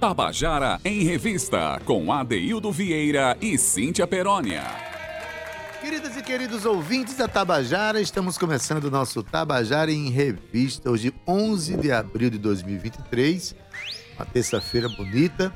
[0.00, 4.62] Tabajara em Revista, com Adeildo Vieira e Cíntia Perónia.
[5.78, 11.76] Queridas e queridos ouvintes da Tabajara, estamos começando o nosso Tabajara em Revista, hoje 11
[11.76, 13.54] de abril de 2023,
[14.16, 15.54] uma terça-feira bonita.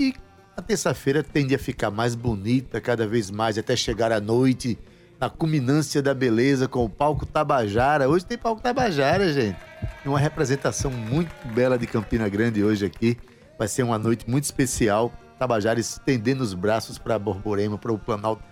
[0.00, 0.14] E
[0.56, 4.78] a terça-feira tende a ficar mais bonita cada vez mais, até chegar à noite,
[5.20, 8.08] na culminância da beleza, com o palco Tabajara.
[8.08, 9.58] Hoje tem palco Tabajara, gente.
[10.02, 13.18] Uma representação muito bela de Campina Grande hoje aqui.
[13.58, 15.12] Vai ser uma noite muito especial.
[15.38, 18.42] Tabajara estendendo os braços para Borborema, para o Planalto,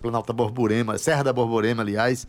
[0.00, 2.26] Planalto Borborema, Serra da Borborema, aliás,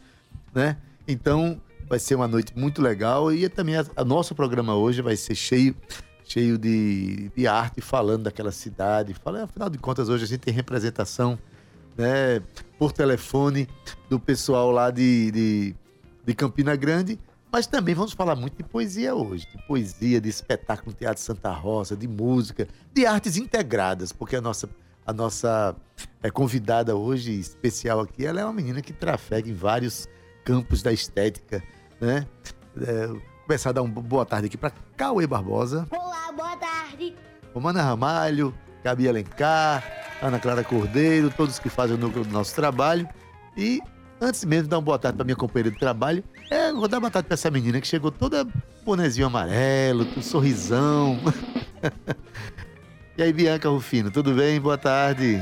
[0.54, 0.77] né?
[1.08, 5.16] Então, vai ser uma noite muito legal e também a, a nosso programa hoje vai
[5.16, 5.76] ser cheio
[6.27, 9.13] cheio de, de arte falando daquela cidade.
[9.13, 11.38] Fala, afinal de contas, hoje a gente tem representação
[11.96, 12.41] né,
[12.77, 13.68] por telefone
[14.10, 15.76] do pessoal lá de, de,
[16.26, 17.20] de Campina Grande
[17.55, 21.54] mas também vamos falar muito de poesia hoje, de poesia, de espetáculo no Teatro Santa
[21.54, 24.70] Rosa, de música, de artes integradas, porque a nossa,
[25.05, 25.74] a nossa
[26.21, 30.05] é, convidada hoje, especial aqui, ela é uma menina que trafega em vários
[30.44, 31.63] campos da estética,
[32.02, 32.27] né?
[32.77, 33.07] É,
[33.48, 35.88] começar a dar uma boa tarde aqui para Cauê Barbosa.
[35.91, 37.16] Olá, boa tarde.
[37.54, 39.82] Romana Ramalho, Gabi Alencar,
[40.22, 43.07] Ana Clara Cordeiro, todos que fazem o núcleo do nosso trabalho.
[43.55, 43.79] E
[44.20, 46.99] antes mesmo de dar uma boa tarde para minha companheira de trabalho, é, vou dar
[46.99, 48.48] batata pra essa menina que chegou toda
[48.84, 51.20] bonezinho amarelo, com sorrisão.
[53.18, 54.60] e aí, Bianca Rufino, tudo bem?
[54.60, 55.41] Boa tarde.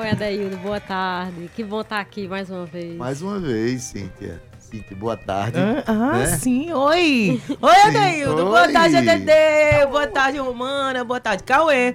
[0.00, 1.50] Oi, Adaildo, boa tarde.
[1.54, 2.96] Que bom estar aqui mais uma vez.
[2.96, 4.42] Mais uma vez, Cíntia.
[4.58, 5.58] Cíntia, boa tarde.
[5.58, 6.26] Ah, ah né?
[6.26, 7.40] sim, oi.
[7.60, 8.44] Oi, Adaildo.
[8.44, 9.86] Boa tarde, ADD.
[9.90, 11.04] Boa tarde, Romana.
[11.04, 11.94] Boa tarde, Cauê.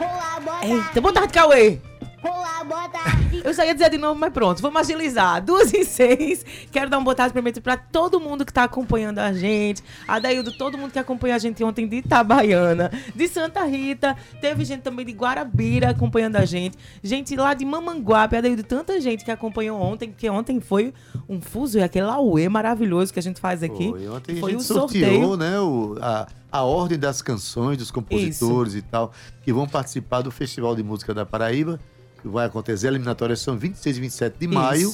[0.00, 0.72] Olá, boa tarde.
[0.72, 1.78] Eita, boa tarde, Cauê.
[2.22, 3.21] Olá, boa tarde.
[3.44, 5.42] Eu só ia dizer de novo, mas pronto, vamos agilizar.
[5.44, 6.44] Duas e seis.
[6.70, 9.82] Quero dar um boa tarde primeiro para todo mundo que está acompanhando a gente.
[10.06, 14.16] A Daildo, todo mundo que acompanhou a gente ontem de Itabaiana, de Santa Rita.
[14.40, 16.78] Teve gente também de Guarabira acompanhando a gente.
[17.02, 18.36] Gente lá de Mamanguape.
[18.36, 20.94] A Daildo, tanta gente que acompanhou ontem, porque ontem foi
[21.28, 23.88] um fuso e aquele auê maravilhoso que a gente faz aqui.
[23.90, 25.36] Foi, ontem foi a gente um sorteou, sorteio.
[25.36, 28.78] né, o, a, a ordem das canções, dos compositores Isso.
[28.78, 29.12] e tal,
[29.42, 31.80] que vão participar do Festival de Música da Paraíba
[32.22, 32.74] que vai acontecer.
[32.74, 34.54] As eliminatórias são 26 e 27 de Isso.
[34.54, 34.92] maio.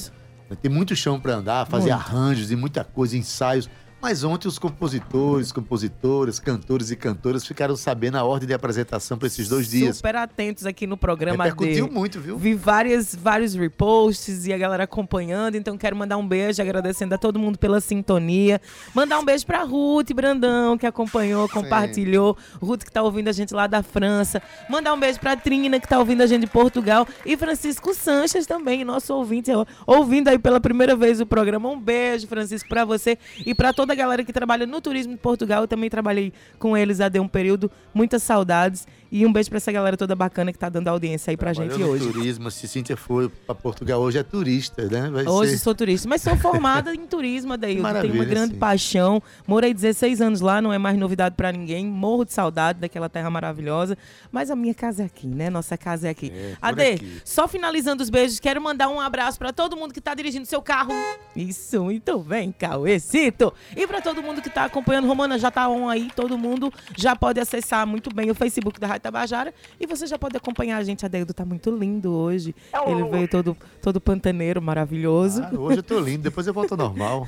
[0.61, 2.01] Tem muito chão para andar, fazer muito.
[2.01, 3.69] arranjos e muita coisa, ensaios.
[4.01, 9.27] Mas ontem os compositores, compositoras, cantores e cantoras ficaram sabendo a ordem de apresentação para
[9.27, 9.97] esses dois dias.
[9.97, 11.99] Super atentos aqui no programa Repercutiu dele.
[11.99, 12.37] muito, viu?
[12.37, 17.17] Vi várias, vários reposts e a galera acompanhando, então quero mandar um beijo, agradecendo a
[17.17, 18.61] todo mundo pela sintonia.
[18.93, 22.37] Mandar um beijo para Ruth Brandão, que acompanhou, compartilhou.
[22.39, 22.65] Sim.
[22.65, 24.41] Ruth que está ouvindo a gente lá da França.
[24.69, 27.05] Mandar um beijo para Trina, que está ouvindo a gente de Portugal.
[27.25, 29.51] E Francisco Sanches também, nosso ouvinte,
[29.85, 31.67] ouvindo aí pela primeira vez o programa.
[31.67, 35.13] Um beijo, Francisco, para você e para todo toda a galera que trabalha no turismo
[35.13, 35.63] de Portugal.
[35.63, 37.71] Eu também trabalhei com eles há um período.
[37.91, 38.87] Muitas saudades.
[39.11, 41.77] E um beijo para essa galera toda bacana que tá dando audiência aí pra Trabalhou
[41.77, 42.13] gente hoje.
[42.13, 45.09] turismo, se Cíntia for para Portugal hoje é turista, né?
[45.09, 45.57] Vai hoje ser...
[45.57, 47.77] sou turista, mas sou formada em turismo daí.
[47.77, 48.59] Eu tenho uma grande sim.
[48.59, 49.21] paixão.
[49.47, 51.87] Morei 16 anos lá, não é mais novidade para ninguém.
[51.87, 53.97] Morro de saudade daquela terra maravilhosa.
[54.31, 55.49] Mas a minha casa é aqui, né?
[55.49, 56.31] Nossa casa é aqui.
[56.31, 57.21] É, Ade, aqui.
[57.25, 60.61] só finalizando os beijos, quero mandar um abraço para todo mundo que tá dirigindo seu
[60.61, 60.93] carro.
[61.35, 63.51] Isso, muito bem, Cauêcito.
[63.75, 67.15] E para todo mundo que tá acompanhando, Romana já tá on aí, todo mundo já
[67.15, 69.53] pode acessar muito bem o Facebook da Rádio Tabajara.
[69.79, 71.05] E você já pode acompanhar a gente.
[71.05, 72.55] A Deildo tá muito lindo hoje.
[72.73, 75.41] É Ele veio todo, todo pantaneiro, maravilhoso.
[75.43, 77.27] Ah, hoje eu tô lindo, depois eu volto ao normal.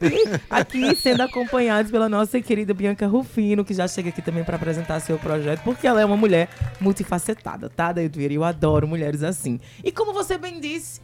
[0.00, 4.56] e aqui sendo acompanhados pela nossa querida Bianca Rufino, que já chega aqui também para
[4.56, 6.48] apresentar seu projeto, porque ela é uma mulher
[6.80, 8.34] multifacetada, tá, Deildo Vieira?
[8.34, 9.60] Eu adoro mulheres assim.
[9.82, 11.00] E como você bem disse,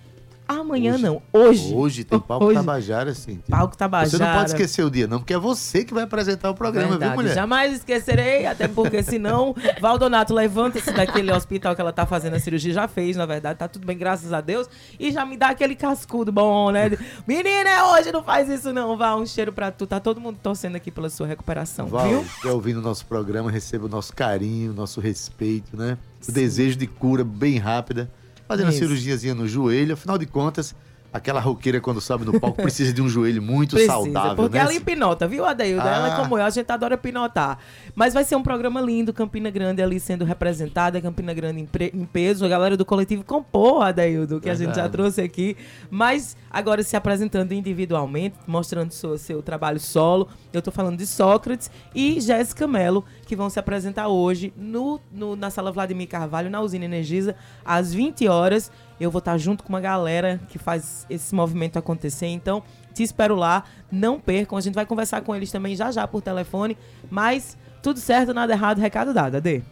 [0.51, 1.75] Amanhã hoje, não, hoje.
[1.75, 2.57] Hoje tem palco hoje.
[2.57, 3.41] Tabajara, sim.
[3.49, 4.11] Palco Tabajara.
[4.11, 6.89] Você não pode esquecer o dia, não, porque é você que vai apresentar o programa,
[6.89, 7.13] Verdade.
[7.13, 7.35] viu, mulher?
[7.37, 12.73] Jamais esquecerei, até porque senão, Valdonato, levanta-se daquele hospital que ela tá fazendo a cirurgia,
[12.73, 14.69] já fez, na verdade, tá tudo bem, graças a Deus,
[14.99, 16.91] e já me dá aquele cascudo bom, né?
[17.29, 20.39] Menina, é hoje, não faz isso não, Val, um cheiro pra tu, tá todo mundo
[20.43, 22.27] torcendo aqui pela sua recuperação, Val, viu?
[22.43, 25.97] Val, ouvindo o nosso programa, receba o nosso carinho, o nosso respeito, né?
[26.21, 26.33] O Sim.
[26.33, 28.11] desejo de cura bem rápida
[28.51, 28.79] fazendo Isso.
[28.79, 29.95] a cirurgiazinha no joelho.
[29.95, 30.75] Afinal de contas,
[31.13, 34.63] Aquela roqueira, quando sobe no palco, precisa de um joelho muito precisa, saudável, porque né?
[34.63, 35.83] ela hipnota, viu, Adeildo?
[35.83, 35.95] Ah.
[35.97, 37.59] Ela é como eu, a gente adora pinotar.
[37.97, 42.05] Mas vai ser um programa lindo, Campina Grande ali sendo representada, Campina Grande em, em
[42.05, 44.63] peso, a galera do coletivo compor, Adeildo, que Verdade.
[44.63, 45.57] a gente já trouxe aqui.
[45.91, 50.29] Mas agora se apresentando individualmente, mostrando seu, seu trabalho solo.
[50.53, 55.35] Eu tô falando de Sócrates e Jéssica Mello, que vão se apresentar hoje no, no,
[55.35, 57.35] na Sala Vladimir Carvalho, na Usina Energisa,
[57.65, 58.71] às 20 horas.
[59.01, 62.27] Eu vou estar junto com uma galera que faz esse movimento acontecer.
[62.27, 62.63] Então,
[62.93, 63.65] te espero lá.
[63.91, 64.59] Não percam.
[64.59, 66.77] A gente vai conversar com eles também já já por telefone.
[67.11, 69.63] Mas Tudo certo, nada errado, recado dado, Ade.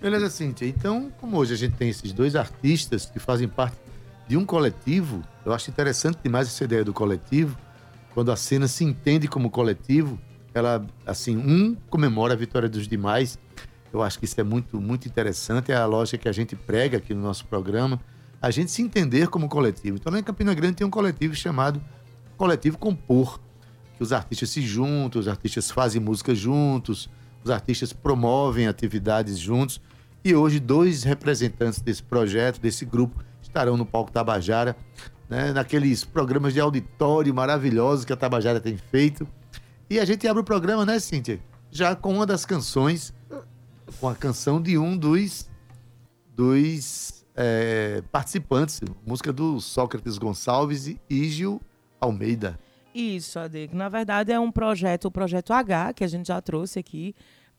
[0.00, 0.66] Beleza, Cíntia.
[0.66, 3.76] Então, como hoje a gente tem esses dois artistas que fazem parte
[4.28, 7.58] de um coletivo, eu acho interessante demais essa ideia do coletivo.
[8.14, 10.20] Quando a cena se entende como coletivo,
[10.54, 13.38] ela, assim, um comemora a vitória dos demais.
[13.92, 15.72] Eu acho que isso é muito, muito interessante.
[15.72, 18.00] É a lógica que a gente prega aqui no nosso programa.
[18.42, 19.98] A gente se entender como coletivo.
[19.98, 21.80] Então, lá em Campina Grande tem um coletivo chamado
[22.36, 23.38] Coletivo Compor,
[23.96, 27.08] que os artistas se juntam, os artistas fazem música juntos,
[27.44, 29.80] os artistas promovem atividades juntos.
[30.24, 34.76] E hoje, dois representantes desse projeto, desse grupo, estarão no palco Tabajara,
[35.30, 39.26] né, naqueles programas de auditório maravilhosos que a Tabajara tem feito.
[39.88, 41.38] E a gente abre o programa, né, Cíntia?
[41.70, 43.14] Já com uma das canções,
[44.00, 45.48] com a canção de um dos,
[46.34, 51.60] dos é, participantes, música do Sócrates Gonçalves e Ígio
[52.00, 52.58] Almeida.
[52.94, 53.70] Isso, Ade.
[53.72, 57.14] Na verdade, é um projeto, o Projeto H, que a gente já trouxe aqui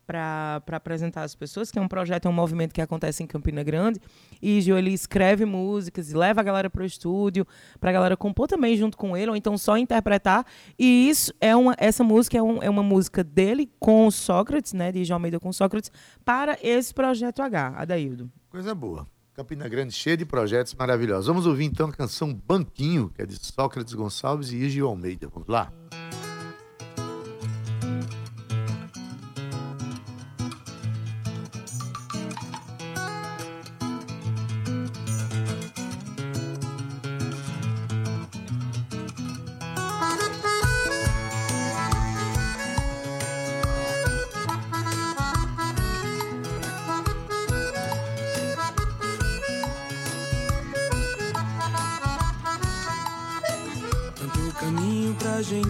[0.05, 3.63] para apresentar as pessoas, que é um projeto, é um movimento que acontece em Campina
[3.63, 3.99] Grande.
[4.41, 7.47] E Gil, ele escreve músicas e leva a galera para o estúdio,
[7.79, 10.45] para a galera compor também junto com ele, ou então só interpretar.
[10.77, 14.91] E isso é uma, essa música é, um, é uma música dele com Sócrates, né,
[14.91, 15.91] de João Almeida com Sócrates,
[16.25, 18.29] para esse projeto H, Adaildo.
[18.49, 19.07] Coisa boa.
[19.33, 21.25] Campina Grande cheia de projetos maravilhosos.
[21.25, 25.27] Vamos ouvir então a canção Banquinho, que é de Sócrates Gonçalves e Gil Almeida.
[25.27, 25.73] Vamos lá?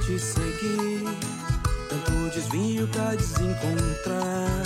[0.04, 1.04] Gente seguir,
[1.90, 4.64] tanto desvio pra desencontrar.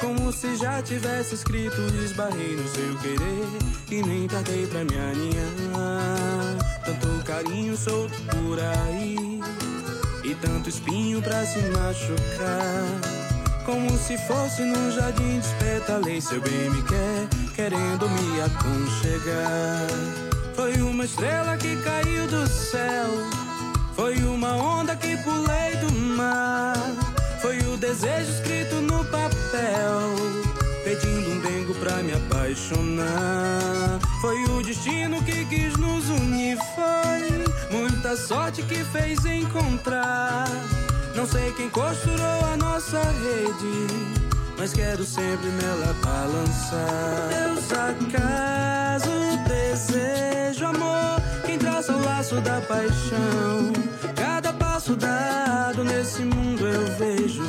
[0.00, 3.48] Como se já tivesse escrito, esbarrei no seu querer
[3.90, 6.56] e nem tardei pra me aninhar.
[6.84, 9.40] Tanto carinho solto por aí
[10.24, 12.86] e tanto espinho pra se machucar.
[13.66, 19.86] Como se fosse num jardim despetalei, seu bem me quer, querendo me aconchegar.
[20.54, 23.39] Foi uma estrela que caiu do céu
[24.50, 26.74] uma onda que pulei do mar.
[27.40, 30.14] Foi o desejo escrito no papel.
[30.84, 34.00] Pedindo um dengo pra me apaixonar.
[34.20, 36.58] Foi o destino que quis nos unir.
[36.74, 40.48] Foi muita sorte que fez encontrar.
[41.14, 44.20] Não sei quem costurou a nossa rede
[44.58, 47.30] mas quero sempre nela balançar.
[47.30, 49.10] Deus acaso,
[49.48, 53.89] desejo, amor, quem traça o laço da paixão.
[54.90, 57.44] Cada passo dado nesse mundo eu vejo,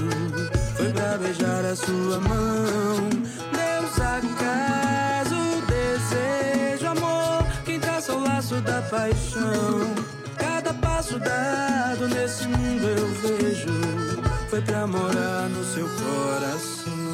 [0.75, 3.09] foi pra beijar a sua mão.
[3.51, 5.35] Deus acaso,
[5.65, 9.95] desejo, amor, quem traça o laço da paixão.
[10.37, 13.73] Cada passo dado nesse mundo eu vejo,
[14.49, 17.10] foi pra morar no seu coração.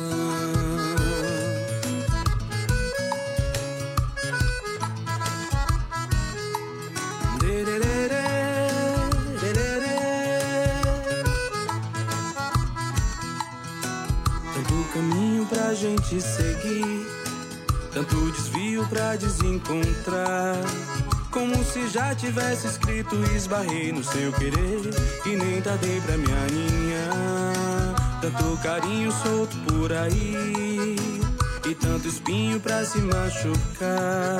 [16.09, 17.05] Gente seguir.
[17.93, 20.55] Tanto desvio pra desencontrar.
[21.31, 24.81] Como se já tivesse escrito, esbarrei no seu querer.
[25.25, 28.19] E nem tardei pra me aninhar.
[28.21, 30.95] Tanto carinho solto por aí.
[31.65, 34.39] E tanto espinho pra se machucar.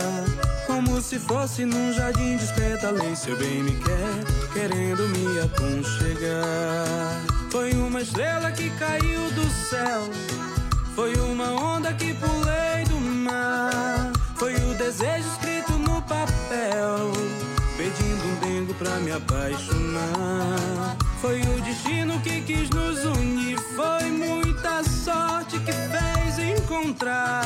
[0.66, 3.16] Como se fosse num jardim despetalei.
[3.16, 7.22] Seu bem me quer, querendo me aconchegar.
[7.52, 10.10] Foi uma estrela que caiu do céu
[10.98, 14.12] foi uma onda que pulei do mar.
[14.36, 17.12] Foi o desejo escrito no papel.
[17.78, 20.98] Pedindo um dengo pra me apaixonar.
[21.22, 23.60] Foi o destino que quis nos unir.
[23.76, 27.46] Foi muita sorte que fez encontrar.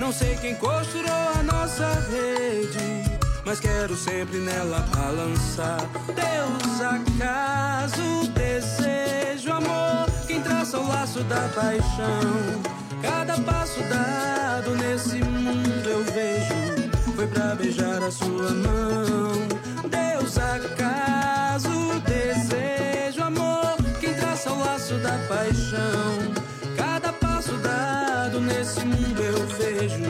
[0.00, 3.20] Não sei quem costurou a nossa rede.
[3.44, 5.78] Mas quero sempre nela balançar.
[6.08, 10.10] Deus, acaso, desejo, amor.
[10.26, 17.54] Quem traça o laço da paixão Cada passo dado nesse mundo eu vejo foi pra
[17.54, 19.48] beijar a sua mão.
[19.88, 26.32] Deus, acaso, desejo, amor, quem traça o laço da paixão.
[26.76, 30.04] Cada passo dado nesse mundo eu vejo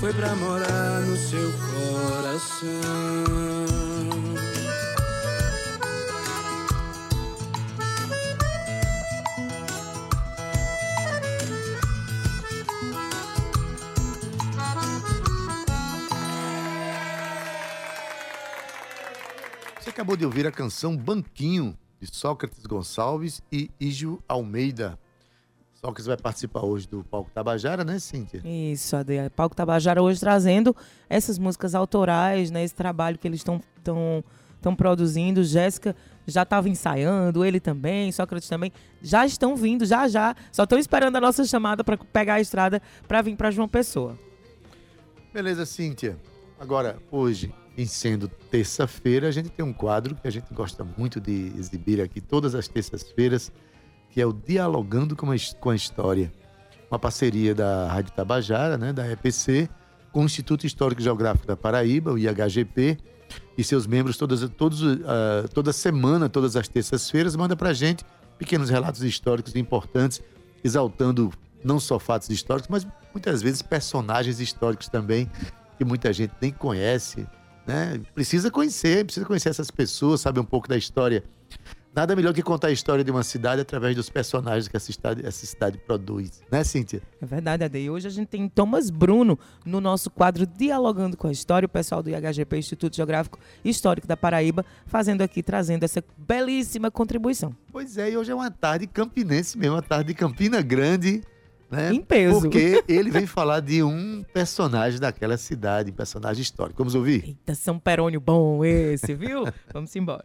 [0.00, 2.68] foi pra morar no seu coração.
[19.98, 24.96] Acabou de ouvir a canção Banquinho, de Sócrates Gonçalves e Ígio Almeida.
[25.74, 28.40] Sócrates vai participar hoje do Palco Tabajara, né, Cíntia?
[28.44, 29.28] Isso, Ade.
[29.34, 30.74] Palco Tabajara hoje trazendo
[31.10, 32.62] essas músicas autorais, né?
[32.62, 34.22] Esse trabalho que eles estão tão,
[34.62, 35.42] tão produzindo.
[35.42, 35.96] Jéssica
[36.28, 38.72] já estava ensaiando, ele também, Sócrates também.
[39.02, 40.36] Já estão vindo, já já.
[40.52, 44.16] Só estão esperando a nossa chamada para pegar a estrada para vir para João Pessoa.
[45.34, 46.16] Beleza, Cíntia.
[46.60, 51.20] Agora, hoje, em sendo terça-feira, a gente tem um quadro que a gente gosta muito
[51.20, 53.52] de exibir aqui todas as terças-feiras,
[54.10, 56.32] que é o Dialogando com a, com a História.
[56.90, 59.68] Uma parceria da Rádio Tabajara, né, da EPC,
[60.10, 62.98] com o Instituto Histórico e Geográfico da Paraíba, o IHGP,
[63.56, 64.98] e seus membros todas, todos, uh,
[65.54, 68.04] toda semana, todas as terças-feiras, manda para a gente
[68.36, 70.20] pequenos relatos históricos importantes,
[70.64, 71.32] exaltando
[71.62, 75.30] não só fatos históricos, mas muitas vezes personagens históricos também,
[75.76, 77.24] que muita gente nem conhece,
[77.68, 78.00] né?
[78.14, 81.22] Precisa conhecer, precisa conhecer essas pessoas, saber um pouco da história.
[81.94, 85.26] Nada melhor que contar a história de uma cidade através dos personagens que essa cidade,
[85.26, 87.02] essa cidade produz, né, Cíntia?
[87.20, 87.78] É verdade, Ade.
[87.78, 91.68] E hoje a gente tem Thomas Bruno no nosso quadro Dialogando com a História, o
[91.68, 97.54] pessoal do IHGP, Instituto Geográfico Histórico da Paraíba, fazendo aqui, trazendo essa belíssima contribuição.
[97.72, 101.22] Pois é, e hoje é uma tarde campinense mesmo, uma tarde de Campina Grande,
[101.70, 101.92] né?
[101.92, 102.40] Em peso.
[102.40, 106.78] Porque ele vem falar de um personagem daquela cidade, um personagem histórico.
[106.78, 107.24] Vamos ouvir?
[107.24, 109.44] Eita, São Perônio bom esse, viu?
[109.72, 110.24] Vamos embora.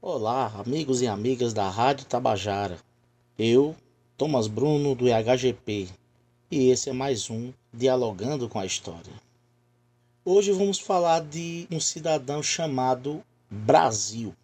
[0.00, 2.76] Olá, amigos e amigas da Rádio Tabajara.
[3.38, 3.74] Eu,
[4.16, 5.88] Thomas Bruno, do IHGP,
[6.50, 9.12] e esse é mais um Dialogando com a História.
[10.24, 14.34] Hoje vamos falar de um cidadão chamado Brasil.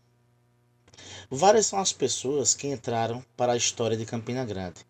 [1.31, 4.85] Várias são as pessoas que entraram para a história de Campina Grande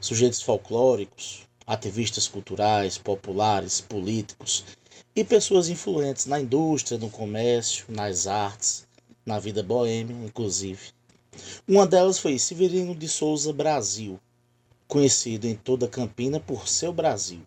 [0.00, 4.64] sujeitos folclóricos, ativistas culturais, populares, políticos
[5.14, 8.86] e pessoas influentes na indústria, no comércio, nas artes,
[9.24, 10.80] na vida boêmia, inclusive.
[11.68, 14.18] Uma delas foi Severino de Souza Brasil,
[14.88, 17.40] conhecido em toda Campina por seu Brasil.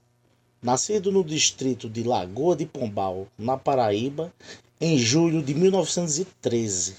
[0.61, 4.31] Nascido no distrito de Lagoa de Pombal, na Paraíba,
[4.79, 6.95] em julho de 1913.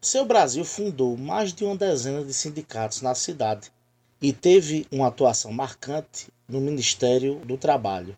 [0.00, 3.70] Seu Brasil fundou mais de uma dezena de sindicatos na cidade
[4.20, 8.16] e teve uma atuação marcante no Ministério do Trabalho.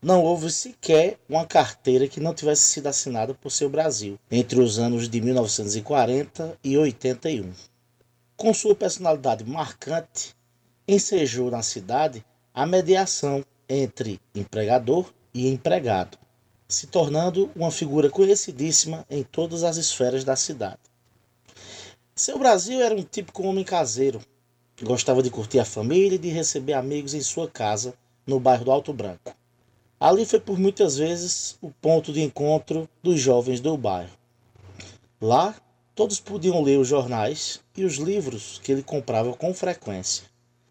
[0.00, 4.78] Não houve sequer uma carteira que não tivesse sido assinada por seu Brasil entre os
[4.78, 7.52] anos de 1940 e 81.
[8.36, 10.34] Com sua personalidade marcante,
[10.88, 16.18] ensejou na cidade a mediação entre empregador e empregado,
[16.68, 20.80] se tornando uma figura conhecidíssima em todas as esferas da cidade.
[22.14, 24.20] Seu Brasil era um típico homem caseiro,
[24.84, 27.94] Gostava de curtir a família e de receber amigos em sua casa,
[28.26, 29.32] no bairro do Alto Branco.
[30.00, 34.10] Ali foi por muitas vezes o ponto de encontro dos jovens do bairro.
[35.20, 35.54] Lá,
[35.94, 40.24] todos podiam ler os jornais e os livros que ele comprava com frequência.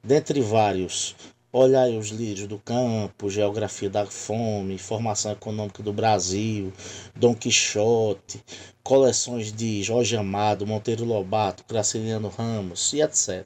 [0.04, 1.16] Dentre vários,
[1.54, 6.74] olhai os livros do campo, Geografia da Fome, Formação Econômica do Brasil,
[7.16, 8.44] Dom Quixote,
[8.84, 13.46] coleções de Jorge Amado, Monteiro Lobato, Graciliano Ramos e etc.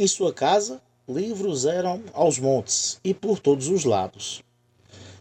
[0.00, 4.42] Em sua casa, livros eram aos montes e por todos os lados.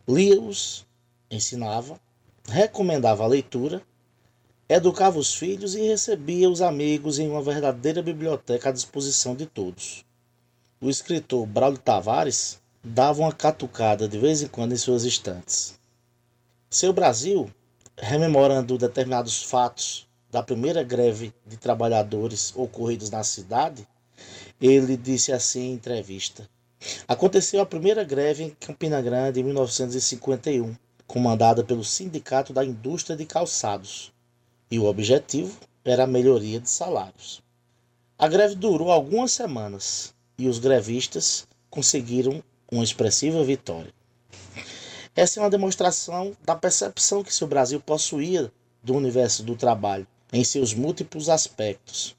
[0.08, 0.88] Lia-os,
[1.30, 2.00] ensinava,
[2.48, 3.82] recomendava a leitura,
[4.70, 10.06] educava os filhos e recebia os amigos em uma verdadeira biblioteca à disposição de todos.
[10.80, 15.78] O escritor Braulio Tavares dava uma catucada de vez em quando em suas estantes.
[16.70, 17.52] Seu Brasil,
[17.98, 23.86] rememorando determinados fatos da primeira greve de trabalhadores ocorridos na cidade,
[24.60, 26.50] ele disse assim em entrevista:
[27.08, 30.76] Aconteceu a primeira greve em Campina Grande em 1951,
[31.08, 34.12] comandada pelo Sindicato da Indústria de Calçados,
[34.70, 37.42] e o objetivo era a melhoria de salários.
[38.18, 43.94] A greve durou algumas semanas e os grevistas conseguiram uma expressiva vitória.
[45.16, 48.52] Essa é uma demonstração da percepção que seu Brasil possuía
[48.84, 52.16] do universo do trabalho em seus múltiplos aspectos,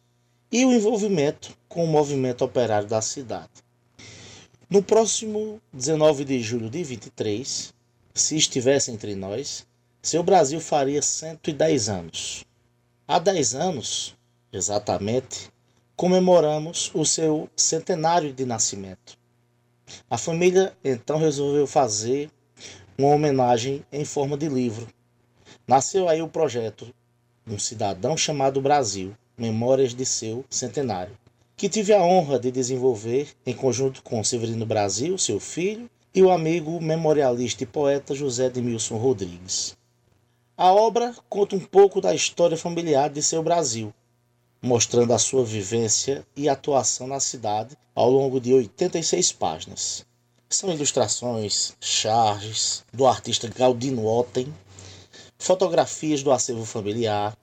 [0.51, 3.51] e o envolvimento com o movimento operário da cidade.
[4.69, 7.73] No próximo 19 de julho de 23,
[8.15, 9.67] se estivesse entre nós,
[10.03, 12.45] seu Brasil faria 110 anos.
[13.07, 14.17] Há 10 anos,
[14.53, 15.51] exatamente,
[15.97, 19.19] comemoramos o seu centenário de nascimento.
[20.09, 22.31] A família então resolveu fazer
[22.97, 24.87] uma homenagem em forma de livro.
[25.67, 26.95] Nasceu aí o projeto
[27.47, 31.17] Um Cidadão Chamado Brasil, Memórias de seu centenário,
[31.57, 36.31] que tive a honra de desenvolver em conjunto com Severino Brasil, seu filho, e o
[36.31, 39.75] amigo memorialista e poeta José Edmilson Rodrigues.
[40.59, 43.95] A obra conta um pouco da história familiar de seu Brasil,
[44.61, 50.05] mostrando a sua vivência e atuação na cidade ao longo de 86 páginas.
[50.51, 54.53] São ilustrações, charges do artista Galdino Otten,
[55.39, 57.35] fotografias do acervo familiar.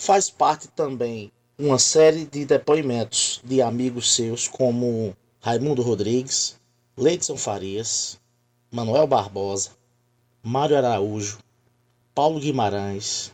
[0.00, 6.56] Faz parte também uma série de depoimentos de amigos seus como Raimundo Rodrigues,
[6.96, 8.16] Leidson Farias,
[8.70, 9.72] Manuel Barbosa,
[10.40, 11.40] Mário Araújo,
[12.14, 13.32] Paulo Guimarães,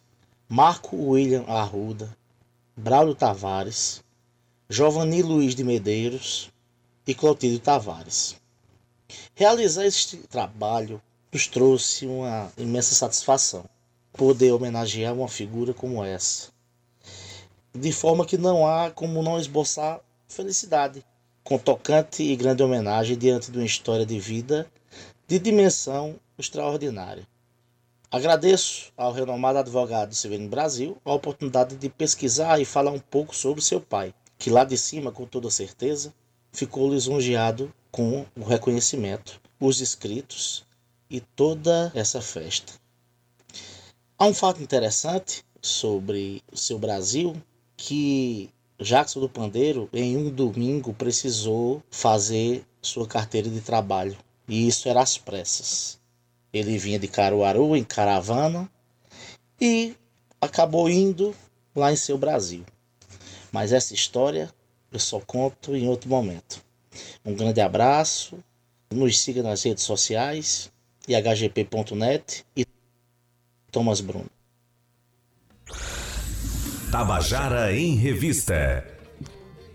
[0.49, 2.17] Marco William Arruda,
[2.75, 4.03] Braulio Tavares,
[4.67, 6.51] Giovanni Luiz de Medeiros
[7.07, 8.37] e Clotilde Tavares.
[9.35, 13.67] Realizar este trabalho nos trouxe uma imensa satisfação
[14.15, 16.54] poder homenagear uma figura como essa,
[17.77, 21.05] de forma que não há como não esboçar felicidade
[21.43, 24.71] com tocante e grande homenagem diante de uma história de vida
[25.27, 27.27] de dimensão extraordinária.
[28.11, 33.61] Agradeço ao renomado advogado Severino Brasil a oportunidade de pesquisar e falar um pouco sobre
[33.61, 36.15] seu pai, que lá de cima, com toda certeza,
[36.53, 40.65] ficou lisonjeado com o reconhecimento, os escritos
[41.11, 42.73] e toda essa festa.
[44.17, 47.35] Há um fato interessante sobre o seu Brasil
[47.87, 48.49] que
[48.81, 54.17] Jackson do Pandeiro, em um domingo, precisou fazer sua carteira de trabalho.
[54.49, 56.01] E isso era às pressas.
[56.51, 58.71] Ele vinha de Caruaru em caravana
[59.61, 59.95] e
[60.41, 61.37] acabou indo
[61.77, 62.65] lá em seu Brasil.
[63.53, 64.51] Mas essa história
[64.91, 66.65] eu só conto em outro momento.
[67.23, 68.39] Um grande abraço,
[68.91, 70.73] nos siga nas redes sociais,
[71.07, 72.65] ihgp.net e
[73.71, 74.34] Thomas Bruno.
[76.95, 78.87] Tabajara em Revista.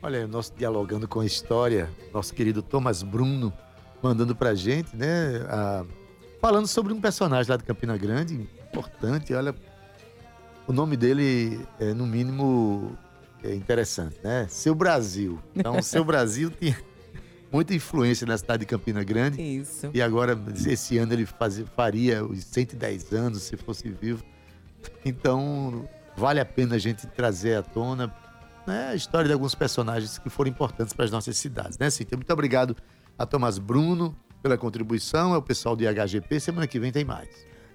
[0.02, 3.52] Olha, nosso dialogando com a história, nosso querido Thomas Bruno
[4.02, 5.46] mandando pra gente, né?
[5.50, 5.84] A,
[6.40, 8.36] falando sobre um personagem lá de Campina Grande,
[8.70, 9.54] importante, olha.
[10.66, 12.98] O nome dele é, no mínimo,
[13.44, 14.48] é interessante, né?
[14.50, 15.38] Seu Brasil.
[15.54, 16.80] Então, Seu Brasil tinha
[17.52, 19.42] muita influência na cidade de Campina Grande.
[19.42, 19.92] Isso.
[19.94, 24.24] E agora, esse ano, ele faz, faria os 110 anos, se fosse vivo.
[25.04, 25.86] Então,
[26.20, 28.14] vale a pena a gente trazer à tona
[28.68, 32.18] né, a história de alguns personagens que foram importantes para as nossas cidades, né, Cíntia?
[32.18, 32.76] Muito obrigado
[33.18, 36.40] a Tomás Bruno pela contribuição, é o pessoal do IHGP.
[36.40, 37.30] Semana que vem tem mais.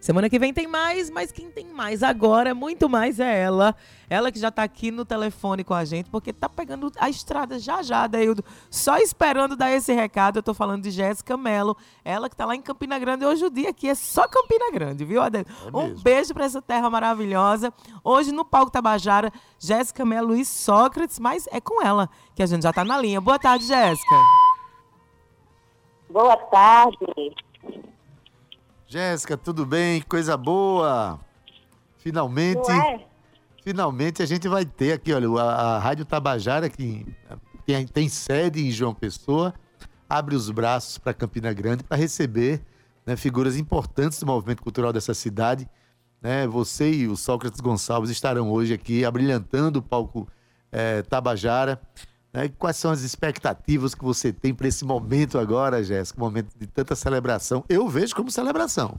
[0.05, 3.75] Semana que vem tem mais, mas quem tem mais agora, muito mais, é ela.
[4.11, 7.59] Ela que já tá aqui no telefone com a gente, porque tá pegando a estrada
[7.59, 8.45] já já, Daildo.
[8.71, 10.37] Só esperando dar esse recado.
[10.37, 11.75] Eu tô falando de Jéssica Mello.
[12.05, 13.25] Ela que tá lá em Campina Grande.
[13.25, 15.47] Hoje o dia aqui é só Campina Grande, viu, Adelio?
[15.73, 17.73] É um beijo para essa terra maravilhosa.
[18.05, 22.65] Hoje no Palco Tabajara, Jéssica Mello e Sócrates, mas é com ela que a gente
[22.65, 23.23] já tá na linha.
[23.23, 24.17] Boa tarde, Jéssica.
[26.11, 27.35] Boa tarde.
[28.87, 30.03] Jéssica, tudo bem?
[30.03, 31.19] Coisa boa.
[31.99, 32.71] Finalmente.
[32.71, 33.07] É?
[33.63, 37.07] Finalmente a gente vai ter aqui, olha, a, a Rádio Tabajara, que
[37.65, 39.55] tem, tem, sede em João Pessoa,
[40.09, 42.61] abre os braços para Campina Grande para receber
[43.07, 45.67] né, figuras importantes do movimento cultural dessa cidade.
[46.21, 46.47] Né?
[46.47, 50.29] Você e o Sócrates Gonçalves estarão hoje aqui abrilhantando o palco
[50.71, 51.81] é, Tabajara.
[52.35, 52.51] Né?
[52.59, 56.19] Quais são as expectativas que você tem para esse momento agora, Jéssica?
[56.19, 57.65] Momento de tanta celebração.
[57.69, 58.97] Eu vejo como celebração.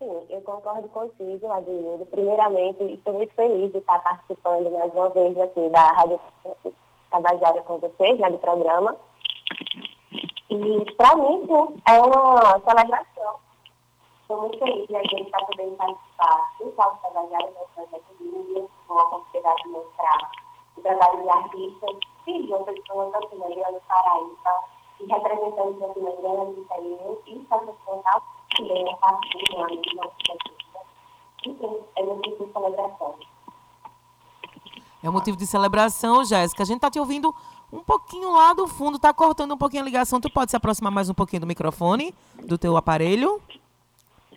[0.00, 2.04] Sim, eu concordo contigo, Adildo.
[2.10, 6.20] Primeiramente, estou muito feliz de estar participando mais uma vez aqui da Rádio
[7.12, 8.96] Tabajara com vocês, né, do programa.
[10.50, 13.36] E, para mim, sim, é uma celebração.
[14.22, 18.66] Estou muito feliz de a gente estar podendo participar do Salto Tabajara, do projeto Líder,
[18.88, 20.45] com a mostrar o
[20.82, 21.96] trabalho de artistas
[22.50, 24.60] outras pessoas da Grande, Paraíba,
[25.00, 28.22] e representando Campina Grande, interior e São Paulo,
[28.56, 30.12] também a partir do ano de nossa
[31.46, 33.14] Enfim, é motivo de celebração.
[35.02, 36.62] É motivo de celebração, Jéssica.
[36.62, 37.34] A gente está te ouvindo
[37.72, 40.20] um pouquinho lá do fundo, está cortando um pouquinho a ligação.
[40.20, 43.40] Tu pode se aproximar mais um pouquinho do microfone, do teu aparelho?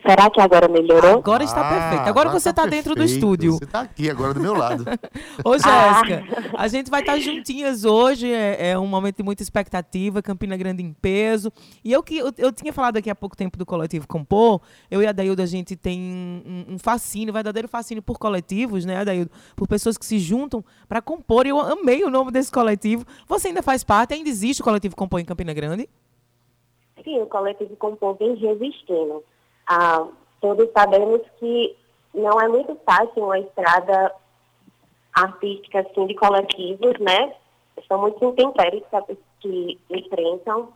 [0.06, 1.18] Será que agora melhorou?
[1.18, 2.08] Agora está ah, perfeito.
[2.08, 3.52] Agora, agora você está tá dentro do estúdio.
[3.52, 4.84] Você está aqui agora do meu lado.
[5.44, 6.62] Ô, Jéssica, ah.
[6.62, 8.32] a gente vai estar tá juntinhas hoje.
[8.32, 10.22] É, é, um momento de muita expectativa.
[10.22, 11.52] Campina Grande em peso.
[11.84, 14.62] E eu que eu, eu, tinha falado aqui há pouco tempo do coletivo Compor.
[14.90, 18.86] Eu e a Daildo, a gente tem um, um fascínio, um verdadeiro fascínio por coletivos,
[18.86, 19.30] né, Daildo?
[19.54, 21.46] Por pessoas que se juntam para compor.
[21.46, 23.04] E eu amei o nome desse coletivo.
[23.28, 24.14] Você ainda faz parte?
[24.14, 25.88] Ainda existe o coletivo Compor em Campina Grande?
[27.04, 29.22] Sim, o coletivo Compor vem resistindo.
[29.72, 30.04] Ah,
[30.40, 31.76] todos sabemos que
[32.12, 34.12] não é muito fácil uma estrada
[35.14, 37.32] artística assim, de coletivos, né?
[37.86, 38.82] São muitos intempéries
[39.38, 40.72] que enfrentam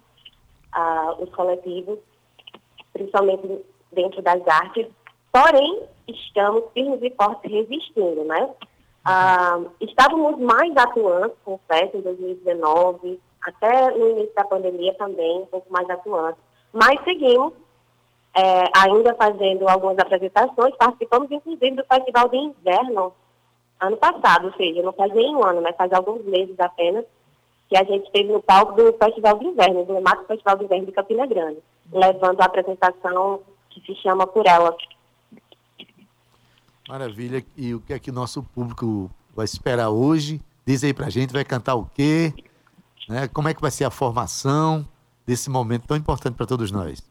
[0.72, 1.98] ah, os coletivos,
[2.92, 4.86] principalmente dentro das artes,
[5.32, 8.48] porém, estamos firmes e fortes resistindo, né?
[9.04, 15.72] Ah, estávamos mais atuantes, confesso, em 2019, até no início da pandemia também, um pouco
[15.72, 16.40] mais atuantes,
[16.72, 17.52] mas seguimos
[18.34, 23.12] é, ainda fazendo algumas apresentações, participamos inclusive do Festival de Inverno
[23.80, 27.04] ano passado, ou seja, não faz nem um ano, mas faz alguns meses apenas,
[27.68, 30.86] que a gente esteve no palco do Festival de Inverno, do emblemático Festival de Inverno
[30.86, 31.58] de Campina Grande,
[31.92, 34.76] levando a apresentação que se chama Por Ela.
[36.88, 37.44] Maravilha.
[37.56, 40.40] E o que é que nosso público vai esperar hoje?
[40.66, 42.32] Diz aí pra gente, vai cantar o quê?
[43.08, 43.28] Né?
[43.28, 44.86] Como é que vai ser a formação
[45.26, 47.02] desse momento tão importante para todos nós?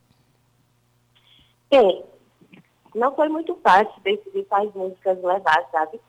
[1.74, 2.06] Bem,
[2.94, 6.00] não foi muito fácil decidir quais músicas levar, sabe?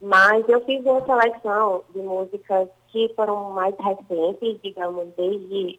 [0.00, 5.78] Mas eu fiz uma seleção de músicas que foram mais recentes, digamos, desde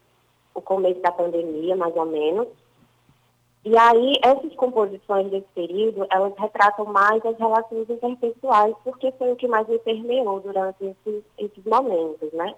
[0.53, 2.47] o começo da pandemia, mais ou menos.
[3.65, 9.35] E aí, essas composições desse período, elas retratam mais as relações interpessoais, porque foi o
[9.35, 12.55] que mais me permeou durante esses, esses momentos, né?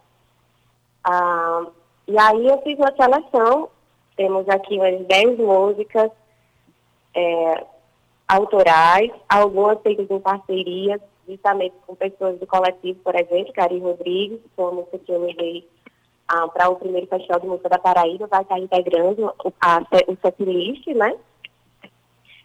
[1.03, 1.65] Ah,
[2.07, 3.71] e aí eu fiz uma seleção,
[4.19, 6.11] temos aqui umas 10 músicas
[7.15, 7.65] é,
[8.27, 14.49] autorais, algumas feitas em parcerias, justamente com pessoas do coletivo, por exemplo, Cari Rodrigues, que
[14.57, 15.65] foi uma música que eu levei
[16.27, 20.17] ah, para o primeiro Festival de Música da Paraíba, vai estar integrando o, a, o
[20.21, 21.15] setlist, né?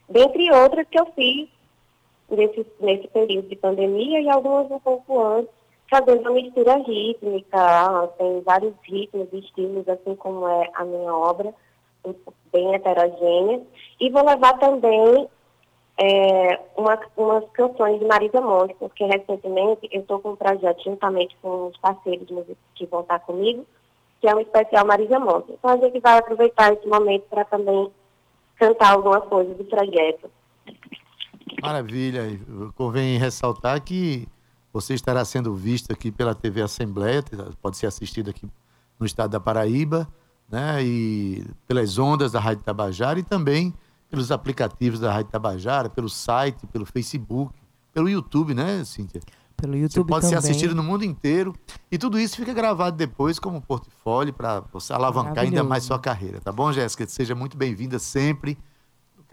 [0.08, 1.48] Dentre outras que eu fiz
[2.30, 5.50] nesse, nesse período de pandemia e algumas um pouco antes,
[5.90, 11.52] fazendo uma mistura rítmica, tem vários ritmos e estilos, assim como é a minha obra,
[12.52, 13.62] bem heterogênea.
[14.00, 15.28] E vou levar também
[15.98, 21.36] é, uma, umas canções de Marisa Monte, porque recentemente eu estou com um projeto juntamente
[21.40, 22.26] com os parceiros
[22.74, 23.64] que vão estar comigo,
[24.20, 25.52] que é um especial Marisa Monte.
[25.52, 27.90] Então a gente vai aproveitar esse momento para também
[28.56, 30.30] cantar alguma coisa do projeto.
[31.62, 32.22] Maravilha.
[32.76, 34.28] Convém ressaltar que
[34.72, 37.22] você estará sendo visto aqui pela TV Assembleia,
[37.62, 38.46] pode ser assistido aqui
[38.98, 40.08] no estado da Paraíba,
[40.50, 40.82] né?
[40.84, 43.74] E pelas ondas da Rádio Tabajara e também
[44.08, 47.52] pelos aplicativos da Rádio Tabajara, pelo site, pelo Facebook,
[47.92, 49.20] pelo YouTube, né, Cíntia?
[49.56, 50.40] Pelo YouTube Você pode também.
[50.40, 51.54] ser assistido no mundo inteiro.
[51.90, 56.40] E tudo isso fica gravado depois como portfólio para você alavancar ainda mais sua carreira,
[56.40, 57.06] tá bom, Jéssica?
[57.06, 58.58] Seja muito bem-vinda sempre.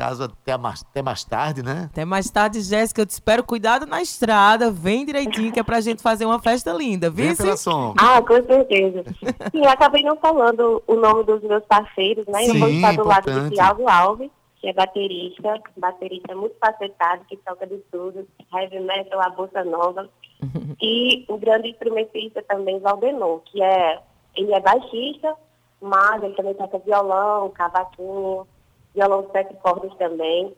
[0.02, 1.88] Caso, até mais, até mais tarde, né?
[1.92, 3.04] Até mais tarde, Jéssica.
[3.04, 3.44] Eu te espero.
[3.44, 4.72] Cuidado na estrada.
[4.72, 7.38] Vem direitinho, que é pra gente fazer uma festa linda, viu?
[7.38, 8.04] pela sombra.
[8.04, 9.04] Ah, com certeza.
[9.52, 12.40] Sim, eu acabei não falando o nome dos meus parceiros, né?
[12.40, 13.30] Sim, eu vou estar do importante.
[13.30, 18.80] lado de Thiago Alves que é baterista, baterista muito facetado, que toca de tudo, heavy
[18.80, 20.10] metal, a bolsa nova.
[20.82, 24.00] e o grande instrumentista também, Valdenor, que é,
[24.36, 25.36] ele é baixista,
[25.80, 28.48] mas ele também toca violão, cavaquinho,
[28.96, 30.56] violão de sete cordas também.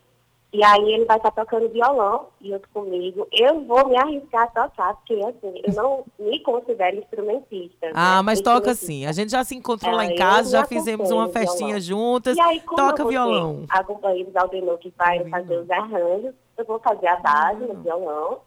[0.51, 3.27] E aí ele vai estar tocando violão junto comigo.
[3.31, 7.89] Eu vou me arriscar a tocar, porque assim, eu não me considero instrumentista.
[7.95, 8.21] Ah, né?
[8.21, 9.07] mas toca sim.
[9.07, 11.81] A gente já se encontrou É, lá em eu casa, já fizemos uma festinha violão.
[11.81, 12.37] juntas.
[12.37, 13.65] E aí, como Toca violão.
[13.67, 17.73] a companhia do Aldenor que vai fazer os arranjos, eu vou fazer a base no
[17.81, 18.37] violão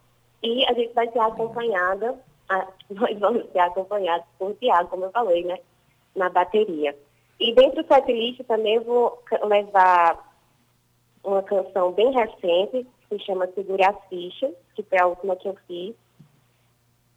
[0.45, 2.15] e a gente vai ser acompanhada,
[2.49, 5.59] a- nós vamos ser acompanhados por Tiago, como eu falei, né,
[6.15, 6.97] na bateria.
[7.39, 10.35] E dentro do setlist também vou levar
[11.23, 15.49] uma canção bem recente, que se chama Segure as Fichas, que foi a última que
[15.49, 15.95] eu fiz.